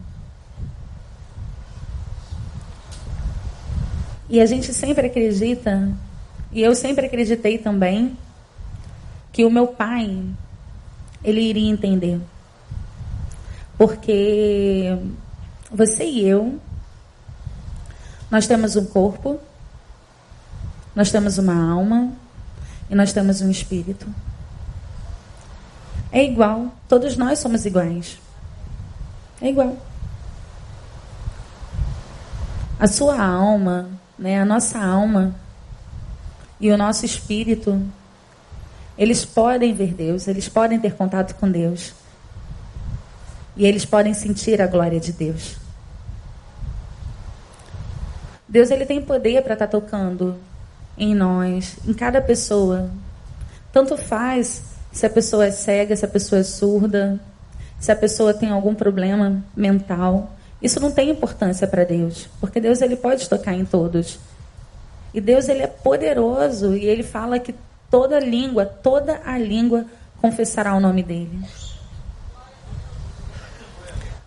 E 4.28 4.40
a 4.40 4.46
gente 4.46 4.72
sempre 4.72 5.08
acredita, 5.08 5.90
e 6.52 6.62
eu 6.62 6.74
sempre 6.74 7.06
acreditei 7.06 7.58
também, 7.58 8.16
que 9.32 9.44
o 9.44 9.50
meu 9.50 9.66
pai, 9.66 10.24
ele 11.24 11.40
iria 11.40 11.70
entender. 11.70 12.20
Porque 13.80 14.94
você 15.72 16.04
e 16.04 16.28
eu, 16.28 16.60
nós 18.30 18.46
temos 18.46 18.76
um 18.76 18.84
corpo, 18.84 19.40
nós 20.94 21.10
temos 21.10 21.38
uma 21.38 21.72
alma, 21.72 22.12
e 22.90 22.94
nós 22.94 23.10
temos 23.14 23.40
um 23.40 23.48
espírito. 23.48 24.06
É 26.12 26.22
igual, 26.22 26.74
todos 26.90 27.16
nós 27.16 27.38
somos 27.38 27.64
iguais. 27.64 28.18
É 29.40 29.48
igual. 29.48 29.74
A 32.78 32.86
sua 32.86 33.18
alma, 33.18 33.88
né, 34.18 34.42
a 34.42 34.44
nossa 34.44 34.78
alma 34.78 35.34
e 36.60 36.70
o 36.70 36.76
nosso 36.76 37.06
espírito, 37.06 37.80
eles 38.98 39.24
podem 39.24 39.72
ver 39.72 39.94
Deus, 39.94 40.28
eles 40.28 40.50
podem 40.50 40.78
ter 40.78 40.94
contato 40.96 41.34
com 41.36 41.50
Deus. 41.50 41.94
E 43.60 43.66
eles 43.66 43.84
podem 43.84 44.14
sentir 44.14 44.62
a 44.62 44.66
glória 44.66 44.98
de 44.98 45.12
Deus. 45.12 45.56
Deus 48.48 48.70
ele 48.70 48.86
tem 48.86 49.02
poder 49.02 49.42
para 49.42 49.52
estar 49.52 49.66
tá 49.66 49.70
tocando 49.78 50.38
em 50.96 51.14
nós, 51.14 51.76
em 51.86 51.92
cada 51.92 52.22
pessoa. 52.22 52.90
Tanto 53.70 53.98
faz 53.98 54.62
se 54.90 55.04
a 55.04 55.10
pessoa 55.10 55.44
é 55.44 55.50
cega, 55.50 55.94
se 55.94 56.06
a 56.06 56.08
pessoa 56.08 56.40
é 56.40 56.42
surda, 56.42 57.20
se 57.78 57.92
a 57.92 57.96
pessoa 57.96 58.32
tem 58.32 58.48
algum 58.48 58.74
problema 58.74 59.44
mental. 59.54 60.32
Isso 60.62 60.80
não 60.80 60.90
tem 60.90 61.10
importância 61.10 61.66
para 61.66 61.84
Deus, 61.84 62.30
porque 62.40 62.62
Deus 62.62 62.80
ele 62.80 62.96
pode 62.96 63.28
tocar 63.28 63.52
em 63.52 63.66
todos. 63.66 64.18
E 65.12 65.20
Deus 65.20 65.50
ele 65.50 65.64
é 65.64 65.66
poderoso 65.66 66.74
e 66.74 66.86
ele 66.86 67.02
fala 67.02 67.38
que 67.38 67.54
toda 67.90 68.18
língua, 68.20 68.64
toda 68.64 69.20
a 69.22 69.36
língua 69.36 69.84
confessará 70.18 70.74
o 70.74 70.80
nome 70.80 71.02
dele. 71.02 71.38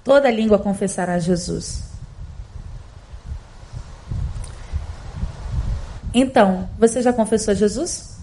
Toda 0.04 0.30
língua 0.30 0.60
confessará 0.60 1.18
Jesus. 1.18 1.84
Então, 6.14 6.70
você 6.78 7.02
já 7.02 7.12
confessou 7.12 7.56
Jesus? 7.56 8.18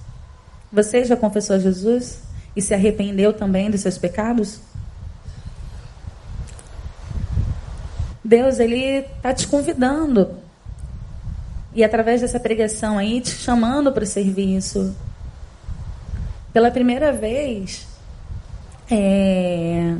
Você 0.72 1.04
já 1.04 1.16
confessou 1.16 1.58
Jesus 1.58 2.20
e 2.54 2.62
se 2.62 2.72
arrependeu 2.72 3.32
também 3.32 3.70
dos 3.70 3.80
seus 3.80 3.98
pecados? 3.98 4.60
Deus, 8.22 8.60
ele 8.60 8.98
está 8.98 9.34
te 9.34 9.48
convidando. 9.48 10.36
E 11.74 11.82
através 11.82 12.20
dessa 12.20 12.38
pregação 12.38 12.98
aí, 12.98 13.20
te 13.20 13.30
chamando 13.30 13.90
para 13.90 14.04
o 14.04 14.06
serviço. 14.06 14.94
Pela 16.52 16.70
primeira 16.70 17.12
vez, 17.12 17.88
é, 18.88 19.96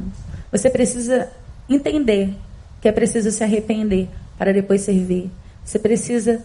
você 0.52 0.70
precisa 0.70 1.28
entender 1.74 2.34
que 2.80 2.88
é 2.88 2.92
preciso 2.92 3.30
se 3.30 3.44
arrepender 3.44 4.08
para 4.36 4.52
depois 4.52 4.80
servir. 4.82 5.30
Você 5.64 5.78
precisa. 5.78 6.42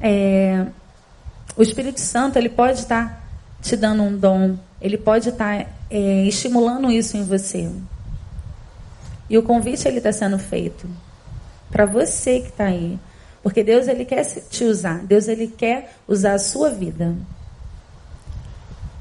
É, 0.00 0.66
o 1.56 1.62
Espírito 1.62 2.00
Santo 2.00 2.36
ele 2.36 2.48
pode 2.48 2.80
estar 2.80 3.24
te 3.62 3.76
dando 3.76 4.02
um 4.02 4.16
dom, 4.16 4.58
ele 4.80 4.98
pode 4.98 5.30
estar 5.30 5.66
é, 5.90 6.24
estimulando 6.26 6.90
isso 6.90 7.16
em 7.16 7.24
você. 7.24 7.70
E 9.28 9.38
o 9.38 9.42
convite 9.42 9.86
ele 9.88 9.98
está 9.98 10.12
sendo 10.12 10.38
feito 10.38 10.88
para 11.70 11.86
você 11.86 12.40
que 12.40 12.48
está 12.48 12.64
aí, 12.66 12.98
porque 13.42 13.64
Deus 13.64 13.88
ele 13.88 14.04
quer 14.04 14.24
te 14.24 14.64
usar, 14.64 14.98
Deus 15.04 15.28
ele 15.28 15.46
quer 15.46 15.94
usar 16.06 16.34
a 16.34 16.38
sua 16.38 16.70
vida. 16.70 17.14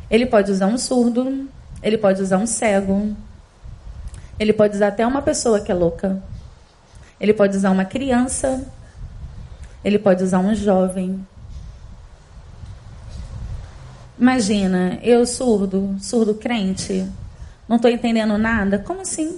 Ele 0.09 0.25
pode 0.25 0.51
usar 0.51 0.67
um 0.67 0.77
surdo, 0.77 1.49
ele 1.81 1.97
pode 1.97 2.21
usar 2.21 2.37
um 2.37 2.45
cego, 2.45 3.15
ele 4.39 4.53
pode 4.53 4.75
usar 4.75 4.87
até 4.87 5.05
uma 5.05 5.21
pessoa 5.21 5.59
que 5.59 5.71
é 5.71 5.75
louca, 5.75 6.21
ele 7.19 7.33
pode 7.33 7.55
usar 7.55 7.71
uma 7.71 7.85
criança, 7.85 8.63
ele 9.83 9.99
pode 9.99 10.23
usar 10.23 10.39
um 10.39 10.55
jovem. 10.55 11.25
Imagina, 14.19 14.99
eu 15.01 15.25
surdo, 15.25 15.95
surdo 15.99 16.35
crente, 16.35 17.07
não 17.67 17.77
estou 17.77 17.89
entendendo 17.89 18.37
nada. 18.37 18.79
Como 18.79 19.01
assim? 19.01 19.37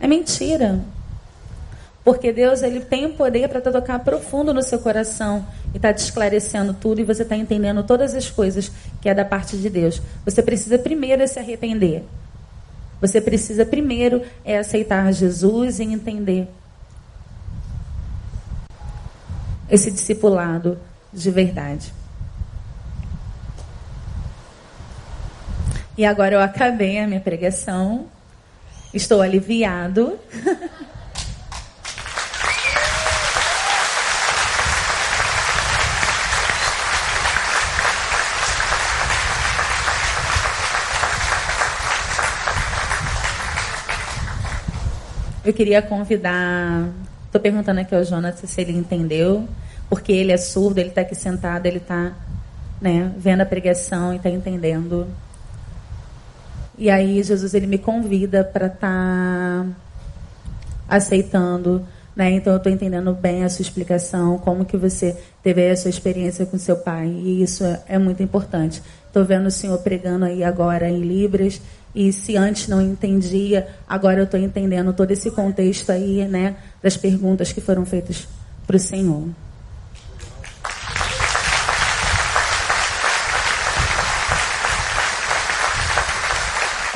É 0.00 0.06
mentira. 0.06 0.80
Porque 2.04 2.32
Deus 2.32 2.62
ele 2.62 2.80
tem 2.80 3.06
o 3.06 3.14
poder 3.14 3.48
para 3.48 3.60
tocar 3.60 3.98
profundo 4.00 4.52
no 4.52 4.62
seu 4.62 4.78
coração 4.78 5.46
e 5.72 5.76
está 5.76 5.92
te 5.92 5.98
esclarecendo 5.98 6.74
tudo 6.74 7.00
e 7.00 7.04
você 7.04 7.22
está 7.22 7.34
entendendo 7.34 7.82
todas 7.82 8.14
as 8.14 8.30
coisas 8.30 8.70
que 9.00 9.08
é 9.08 9.14
da 9.14 9.24
parte 9.24 9.56
de 9.56 9.70
Deus. 9.70 10.02
Você 10.24 10.42
precisa 10.42 10.78
primeiro 10.78 11.26
se 11.26 11.38
arrepender. 11.38 12.04
Você 13.04 13.20
precisa 13.20 13.66
primeiro 13.66 14.22
é 14.46 14.56
aceitar 14.56 15.12
Jesus 15.12 15.78
e 15.78 15.82
entender 15.82 16.48
esse 19.68 19.90
discipulado 19.90 20.78
de 21.12 21.30
verdade. 21.30 21.92
E 25.98 26.06
agora 26.06 26.36
eu 26.36 26.40
acabei 26.40 26.98
a 26.98 27.06
minha 27.06 27.20
pregação. 27.20 28.06
Estou 28.94 29.20
aliviado. 29.20 30.18
Eu 45.44 45.52
queria 45.52 45.82
convidar. 45.82 46.88
Estou 47.26 47.38
perguntando 47.38 47.78
aqui 47.78 47.94
ao 47.94 48.02
Jonas 48.02 48.36
se 48.36 48.60
ele 48.62 48.72
entendeu, 48.72 49.46
porque 49.90 50.10
ele 50.10 50.32
é 50.32 50.38
surdo, 50.38 50.78
ele 50.78 50.88
está 50.88 51.02
aqui 51.02 51.14
sentado, 51.14 51.66
ele 51.66 51.76
está 51.76 52.14
né, 52.80 53.12
vendo 53.18 53.42
a 53.42 53.46
pregação 53.46 54.14
e 54.14 54.16
está 54.16 54.30
entendendo. 54.30 55.06
E 56.78 56.88
aí 56.88 57.22
Jesus 57.22 57.52
ele 57.52 57.66
me 57.66 57.76
convida 57.76 58.42
para 58.42 58.68
estar 58.68 58.78
tá 58.80 59.66
aceitando, 60.88 61.86
né? 62.16 62.30
Então 62.30 62.54
eu 62.54 62.56
estou 62.56 62.72
entendendo 62.72 63.12
bem 63.12 63.44
a 63.44 63.50
sua 63.50 63.62
explicação, 63.62 64.38
como 64.38 64.64
que 64.64 64.78
você 64.78 65.14
teve 65.42 65.68
a 65.68 65.76
sua 65.76 65.90
experiência 65.90 66.46
com 66.46 66.56
seu 66.56 66.76
pai 66.76 67.06
e 67.06 67.42
isso 67.42 67.64
é, 67.64 67.82
é 67.88 67.98
muito 67.98 68.22
importante. 68.22 68.82
Estou 69.14 69.24
vendo 69.24 69.46
o 69.46 69.50
Senhor 69.50 69.78
pregando 69.78 70.24
aí 70.24 70.42
agora 70.42 70.88
em 70.88 70.98
libras 70.98 71.62
e 71.94 72.12
se 72.12 72.36
antes 72.36 72.66
não 72.66 72.82
entendia, 72.82 73.68
agora 73.88 74.18
eu 74.18 74.24
estou 74.24 74.40
entendendo 74.40 74.92
todo 74.92 75.12
esse 75.12 75.30
contexto 75.30 75.92
aí, 75.92 76.26
né? 76.26 76.56
Das 76.82 76.96
perguntas 76.96 77.52
que 77.52 77.60
foram 77.60 77.86
feitas 77.86 78.26
para 78.66 78.74
o 78.74 78.78
Senhor. 78.80 79.28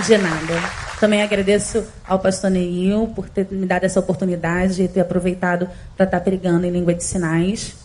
De 0.04 0.18
nada. 0.18 0.60
Também 0.98 1.22
agradeço 1.22 1.84
ao 2.04 2.18
pastor 2.18 2.50
Neil 2.50 3.12
por 3.14 3.28
ter 3.28 3.46
me 3.48 3.64
dado 3.64 3.84
essa 3.84 4.00
oportunidade 4.00 4.82
e 4.82 4.88
ter 4.88 5.02
aproveitado 5.02 5.70
para 5.96 6.04
estar 6.04 6.18
pregando 6.18 6.66
em 6.66 6.70
língua 6.72 6.94
de 6.94 7.04
sinais. 7.04 7.76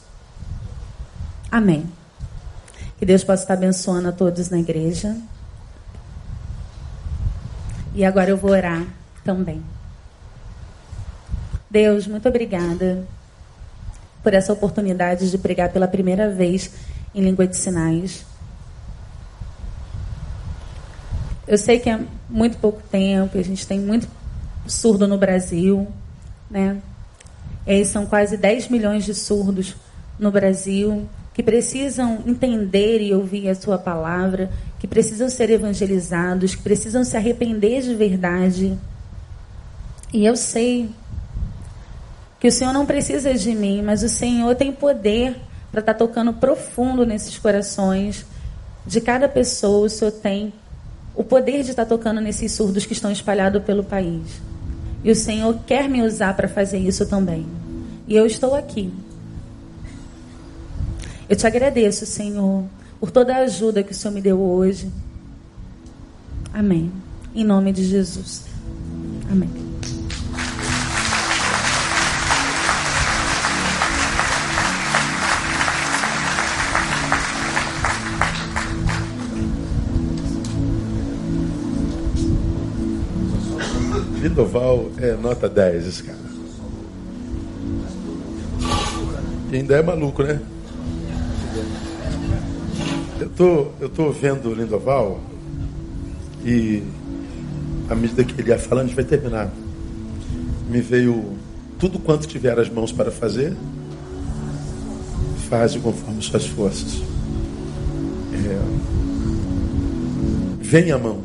Amém. 1.51 1.85
Que 3.03 3.07
Deus 3.07 3.21
possa 3.21 3.43
estar 3.43 3.55
abençoando 3.55 4.07
a 4.07 4.11
todos 4.13 4.49
na 4.49 4.57
igreja. 4.57 5.13
E 7.93 8.05
agora 8.05 8.29
eu 8.29 8.37
vou 8.37 8.51
orar 8.51 8.87
também. 9.25 9.61
Deus, 11.69 12.07
muito 12.07 12.29
obrigada 12.29 13.05
por 14.23 14.33
essa 14.33 14.53
oportunidade 14.53 15.29
de 15.29 15.37
pregar 15.37 15.69
pela 15.73 15.85
primeira 15.85 16.29
vez 16.29 16.71
em 17.13 17.19
língua 17.19 17.45
de 17.45 17.57
sinais. 17.57 18.25
Eu 21.45 21.57
sei 21.57 21.79
que 21.79 21.89
é 21.89 21.99
muito 22.29 22.57
pouco 22.57 22.81
tempo, 22.83 23.37
a 23.37 23.43
gente 23.43 23.67
tem 23.67 23.81
muito 23.81 24.07
surdo 24.65 25.09
no 25.09 25.17
Brasil, 25.17 25.89
né? 26.49 26.81
E 27.67 27.83
são 27.83 28.05
quase 28.05 28.37
10 28.37 28.69
milhões 28.69 29.03
de 29.03 29.13
surdos 29.13 29.75
no 30.17 30.31
Brasil 30.31 31.05
que 31.33 31.41
precisam 31.41 32.19
entender 32.27 33.01
e 33.01 33.13
ouvir 33.13 33.49
a 33.49 33.55
sua 33.55 33.77
palavra, 33.77 34.51
que 34.79 34.87
precisam 34.87 35.29
ser 35.29 35.49
evangelizados, 35.49 36.53
que 36.53 36.61
precisam 36.61 37.03
se 37.03 37.17
arrepender 37.17 37.81
de 37.81 37.95
verdade. 37.95 38.77
E 40.13 40.25
eu 40.25 40.35
sei 40.35 40.89
que 42.39 42.47
o 42.47 42.51
Senhor 42.51 42.73
não 42.73 42.85
precisa 42.85 43.33
de 43.33 43.55
mim, 43.55 43.81
mas 43.81 44.03
o 44.03 44.09
Senhor 44.09 44.55
tem 44.55 44.71
poder 44.71 45.35
para 45.71 45.79
estar 45.79 45.93
tá 45.93 45.99
tocando 45.99 46.33
profundo 46.33 47.05
nesses 47.05 47.37
corações 47.37 48.25
de 48.85 49.01
cada 49.01 49.27
pessoa. 49.27 49.87
O 49.87 49.89
Senhor 49.89 50.11
tem 50.11 50.53
o 51.15 51.23
poder 51.23 51.63
de 51.63 51.71
estar 51.71 51.85
tocando 51.85 52.21
nesses 52.21 52.51
surdos 52.51 52.85
que 52.85 52.93
estão 52.93 53.11
espalhados 53.11 53.63
pelo 53.63 53.83
país. 53.83 54.41
E 55.03 55.09
o 55.09 55.15
Senhor 55.15 55.57
quer 55.65 55.89
me 55.89 56.03
usar 56.03 56.35
para 56.35 56.47
fazer 56.47 56.77
isso 56.77 57.05
também. 57.07 57.45
E 58.07 58.15
eu 58.15 58.25
estou 58.25 58.53
aqui. 58.53 58.93
Eu 61.29 61.35
te 61.35 61.47
agradeço, 61.47 62.05
Senhor, 62.05 62.65
por 62.99 63.09
toda 63.09 63.33
a 63.35 63.39
ajuda 63.39 63.83
que 63.83 63.91
o 63.91 63.95
Senhor 63.95 64.13
me 64.13 64.21
deu 64.21 64.39
hoje. 64.39 64.91
Amém. 66.53 66.91
Em 67.33 67.43
nome 67.43 67.71
de 67.71 67.83
Jesus. 67.85 68.43
Amém. 69.31 69.49
Lindoval 84.21 84.89
é 84.97 85.13
nota 85.13 85.49
10, 85.49 85.87
esse 85.87 86.03
cara. 86.03 86.17
E 89.51 89.55
ainda 89.55 89.75
é 89.75 89.81
maluco, 89.81 90.23
né? 90.23 90.39
Eu 93.19 93.29
tô, 93.29 93.67
eu 93.79 93.89
tô 93.89 94.11
vendo 94.11 94.49
o 94.49 94.53
Lindoval 94.53 95.19
e 96.43 96.83
à 97.89 97.95
medida 97.95 98.23
que 98.23 98.39
ele 98.39 98.49
ia 98.49 98.59
falando, 98.59 98.85
a 98.85 98.87
gente 98.87 98.95
vai 98.95 99.05
terminar. 99.05 99.51
Me 100.69 100.81
veio 100.81 101.33
tudo 101.77 101.99
quanto 101.99 102.27
tiver 102.27 102.57
as 102.57 102.69
mãos 102.69 102.91
para 102.91 103.11
fazer, 103.11 103.53
faze 105.49 105.79
conforme 105.79 106.21
suas 106.21 106.45
forças. 106.47 107.01
É, 108.33 108.59
vem 110.61 110.91
a 110.91 110.97
mão. 110.97 111.21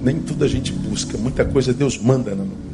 Nem 0.00 0.18
tudo 0.20 0.44
a 0.44 0.48
gente 0.48 0.72
busca, 0.72 1.16
muita 1.18 1.44
coisa 1.44 1.72
Deus 1.72 1.98
manda 1.98 2.30
na 2.30 2.44
mão. 2.44 2.72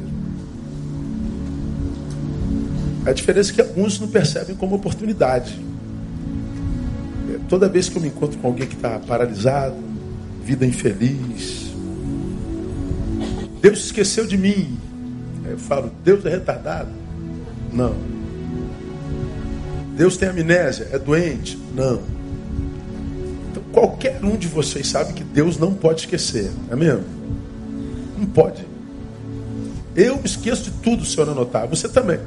A 3.05 3.13
diferença 3.13 3.51
é 3.51 3.55
que 3.55 3.61
alguns 3.61 3.99
não 3.99 4.07
percebem 4.07 4.55
como 4.55 4.75
oportunidade. 4.75 5.59
Toda 7.49 7.67
vez 7.67 7.89
que 7.89 7.97
eu 7.97 8.01
me 8.01 8.09
encontro 8.09 8.37
com 8.37 8.47
alguém 8.47 8.67
que 8.67 8.75
está 8.75 8.99
paralisado, 8.99 9.75
vida 10.43 10.65
infeliz, 10.67 11.71
Deus 13.59 13.85
esqueceu 13.85 14.27
de 14.27 14.37
mim. 14.37 14.77
Aí 15.43 15.51
eu 15.51 15.57
falo, 15.57 15.91
Deus 16.03 16.23
é 16.25 16.29
retardado? 16.29 16.89
Não. 17.73 17.95
Deus 19.97 20.15
tem 20.15 20.29
amnésia? 20.29 20.89
É 20.91 20.99
doente? 20.99 21.57
Não. 21.75 22.01
Então, 23.49 23.63
qualquer 23.73 24.23
um 24.23 24.37
de 24.37 24.47
vocês 24.47 24.87
sabe 24.87 25.13
que 25.13 25.23
Deus 25.23 25.57
não 25.57 25.73
pode 25.73 26.01
esquecer, 26.01 26.51
é 26.69 26.75
mesmo? 26.75 27.03
Não 28.17 28.27
pode. 28.27 28.63
Eu 29.95 30.17
me 30.17 30.25
esqueço 30.25 30.65
de 30.65 30.71
tudo, 30.71 31.03
se 31.03 31.17
eu 31.17 31.25
não 31.25 31.33
anotar. 31.33 31.67
Você 31.67 31.89
também. 31.89 32.19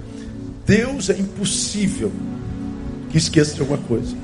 Deus 0.67 1.09
é 1.11 1.19
impossível 1.19 2.11
que 3.09 3.19
esqueça 3.19 3.55
de 3.55 3.61
alguma 3.61 3.79
coisa. 3.79 4.15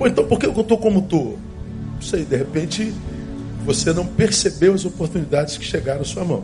Pô, 0.00 0.06
então 0.06 0.24
por 0.24 0.38
que 0.38 0.46
eu 0.46 0.58
estou 0.58 0.78
como 0.78 1.00
estou? 1.00 1.38
Não 1.96 2.00
sei, 2.00 2.24
de 2.24 2.34
repente 2.34 2.90
você 3.66 3.92
não 3.92 4.06
percebeu 4.06 4.72
as 4.72 4.86
oportunidades 4.86 5.58
que 5.58 5.64
chegaram 5.66 6.00
à 6.00 6.04
sua 6.04 6.24
mão. 6.24 6.42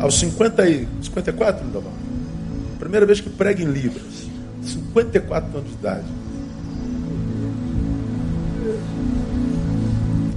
Aos 0.00 0.18
50 0.18 0.66
e 0.66 0.88
54, 1.02 1.66
Lindomar, 1.66 1.92
primeira 2.78 3.04
vez 3.04 3.20
que 3.20 3.28
prega 3.28 3.62
em 3.62 3.66
Libras, 3.66 4.30
54 4.62 5.58
anos 5.58 5.68
de 5.68 5.76
idade. 5.76 6.06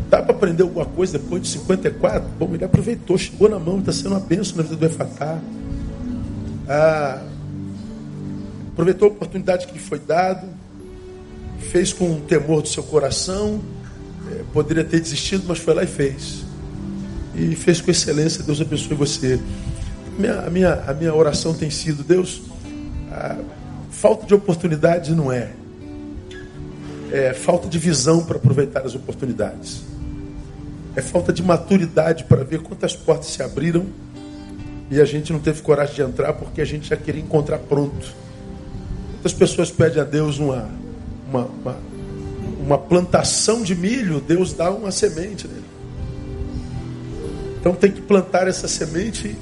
Dá 0.09 0.21
para 0.21 0.35
aprender 0.35 0.63
alguma 0.63 0.85
coisa 0.85 1.17
depois 1.17 1.43
de 1.43 1.47
54? 1.47 2.27
Bom, 2.37 2.49
ele 2.53 2.65
aproveitou, 2.65 3.17
chegou 3.17 3.47
na 3.47 3.57
mão, 3.57 3.79
está 3.79 3.93
sendo 3.93 4.09
uma 4.09 4.19
bênção 4.19 4.57
na 4.57 4.63
vida 4.63 4.75
do 4.75 4.85
Efatá. 4.85 5.39
Ah, 6.67 7.21
aproveitou 8.73 9.07
a 9.07 9.11
oportunidade 9.11 9.67
que 9.67 9.73
lhe 9.73 9.79
foi 9.79 9.99
dada 9.99 10.47
fez 11.63 11.91
com 11.91 12.05
o 12.11 12.21
temor 12.21 12.61
do 12.61 12.67
seu 12.67 12.83
coração, 12.83 13.59
é, 14.31 14.43
poderia 14.53 14.83
ter 14.83 14.99
desistido, 14.99 15.45
mas 15.47 15.57
foi 15.57 15.73
lá 15.73 15.83
e 15.83 15.87
fez. 15.87 16.45
E 17.35 17.55
fez 17.55 17.81
com 17.81 17.89
excelência, 17.89 18.43
Deus 18.43 18.61
abençoe 18.61 18.95
você. 18.95 19.39
Minha, 20.19 20.41
a, 20.41 20.49
minha, 20.49 20.73
a 20.85 20.93
minha 20.93 21.13
oração 21.15 21.53
tem 21.53 21.71
sido, 21.71 22.03
Deus, 22.03 22.43
falta 23.89 24.27
de 24.27 24.35
oportunidade 24.35 25.15
não 25.15 25.31
é. 25.31 25.51
É 27.11 27.33
falta 27.33 27.67
de 27.67 27.79
visão 27.79 28.23
para 28.23 28.37
aproveitar 28.37 28.85
as 28.85 28.93
oportunidades. 28.93 29.83
É 30.95 31.01
falta 31.01 31.33
de 31.33 31.41
maturidade 31.41 32.25
para 32.25 32.43
ver 32.43 32.61
quantas 32.61 32.95
portas 32.95 33.27
se 33.27 33.41
abriram 33.41 33.87
e 34.91 35.01
a 35.01 35.05
gente 35.05 35.33
não 35.33 35.39
teve 35.39 35.63
coragem 35.63 35.95
de 35.95 36.01
entrar 36.03 36.33
porque 36.33 36.61
a 36.61 36.65
gente 36.65 36.87
já 36.89 36.95
queria 36.95 37.21
encontrar 37.21 37.57
pronto. 37.57 38.13
Quantas 39.23 39.33
pessoas 39.33 39.71
pedem 39.71 40.01
a 40.01 40.03
Deus 40.03 40.37
uma 40.37 40.69
uma, 41.33 41.45
uma, 41.45 41.77
uma 42.59 42.77
plantação 42.77 43.63
de 43.63 43.73
milho, 43.73 44.21
Deus 44.21 44.53
dá 44.53 44.69
uma 44.69 44.91
semente 44.91 45.47
nele. 45.47 45.63
Então 47.59 47.73
tem 47.73 47.91
que 47.91 48.01
plantar 48.01 48.47
essa 48.47 48.67
semente 48.67 49.35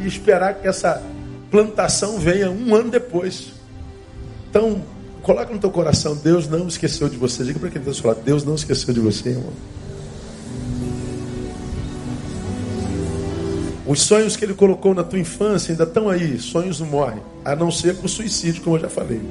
e 0.00 0.06
esperar 0.06 0.54
que 0.54 0.66
essa 0.66 1.02
plantação 1.50 2.18
venha 2.18 2.50
um 2.50 2.74
ano 2.74 2.90
depois. 2.90 3.52
Então, 4.48 4.82
coloca 5.22 5.52
no 5.52 5.58
teu 5.58 5.70
coração, 5.70 6.16
Deus 6.16 6.48
não 6.48 6.66
esqueceu 6.68 7.08
de 7.08 7.16
você. 7.16 7.44
Diga 7.44 7.58
para 7.58 7.70
quem 7.70 7.82
está 7.82 7.92
falando, 8.02 8.22
Deus 8.22 8.44
não 8.44 8.54
esqueceu 8.54 8.94
de 8.94 9.00
você, 9.00 9.30
irmão. 9.30 9.52
Os 13.88 14.02
sonhos 14.02 14.36
que 14.36 14.44
ele 14.44 14.52
colocou 14.52 14.92
na 14.92 15.02
tua 15.02 15.18
infância 15.18 15.72
ainda 15.72 15.84
estão 15.84 16.10
aí. 16.10 16.38
Sonhos 16.38 16.78
não 16.78 16.86
morrem. 16.86 17.22
A 17.42 17.56
não 17.56 17.70
ser 17.70 17.96
com 17.96 18.06
suicídio, 18.06 18.62
como 18.62 18.76
eu 18.76 18.82
já 18.82 18.88
falei. 18.90 19.22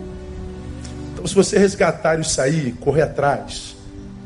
Então, 1.13 1.27
se 1.27 1.35
você 1.35 1.59
resgatar 1.59 2.19
isso 2.19 2.41
aí, 2.41 2.71
correr 2.79 3.03
atrás 3.03 3.75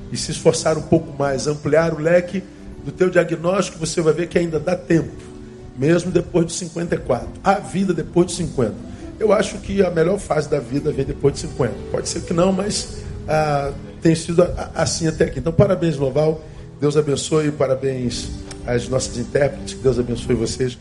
e 0.09 0.15
se 0.15 0.31
esforçar 0.31 0.77
um 0.77 0.83
pouco 0.83 1.13
mais, 1.19 1.47
ampliar 1.47 1.93
o 1.93 1.99
leque 1.99 2.41
do 2.85 2.93
teu 2.93 3.09
diagnóstico, 3.09 3.77
você 3.77 3.99
vai 3.99 4.13
ver 4.13 4.29
que 4.29 4.39
ainda 4.39 4.57
dá 4.57 4.73
tempo, 4.73 5.11
mesmo 5.77 6.09
depois 6.09 6.45
de 6.45 6.53
54. 6.53 7.27
Há 7.43 7.55
vida 7.55 7.93
depois 7.93 8.27
de 8.27 8.33
50. 8.35 8.73
Eu 9.19 9.33
acho 9.33 9.57
que 9.57 9.83
a 9.83 9.91
melhor 9.91 10.17
fase 10.17 10.49
da 10.49 10.59
vida 10.61 10.93
vem 10.93 11.03
depois 11.03 11.33
de 11.33 11.41
50. 11.41 11.73
Pode 11.91 12.07
ser 12.07 12.21
que 12.21 12.33
não, 12.33 12.53
mas 12.53 12.99
ah, 13.27 13.73
tem 14.01 14.15
sido 14.15 14.47
assim 14.73 15.07
até 15.07 15.25
aqui. 15.25 15.39
Então, 15.39 15.51
parabéns, 15.51 15.97
Loval. 15.97 16.41
Deus 16.79 16.95
abençoe. 16.95 17.51
Parabéns 17.51 18.31
às 18.65 18.87
nossas 18.87 19.17
intérpretes. 19.17 19.77
Deus 19.77 19.99
abençoe 19.99 20.35
vocês 20.35 20.77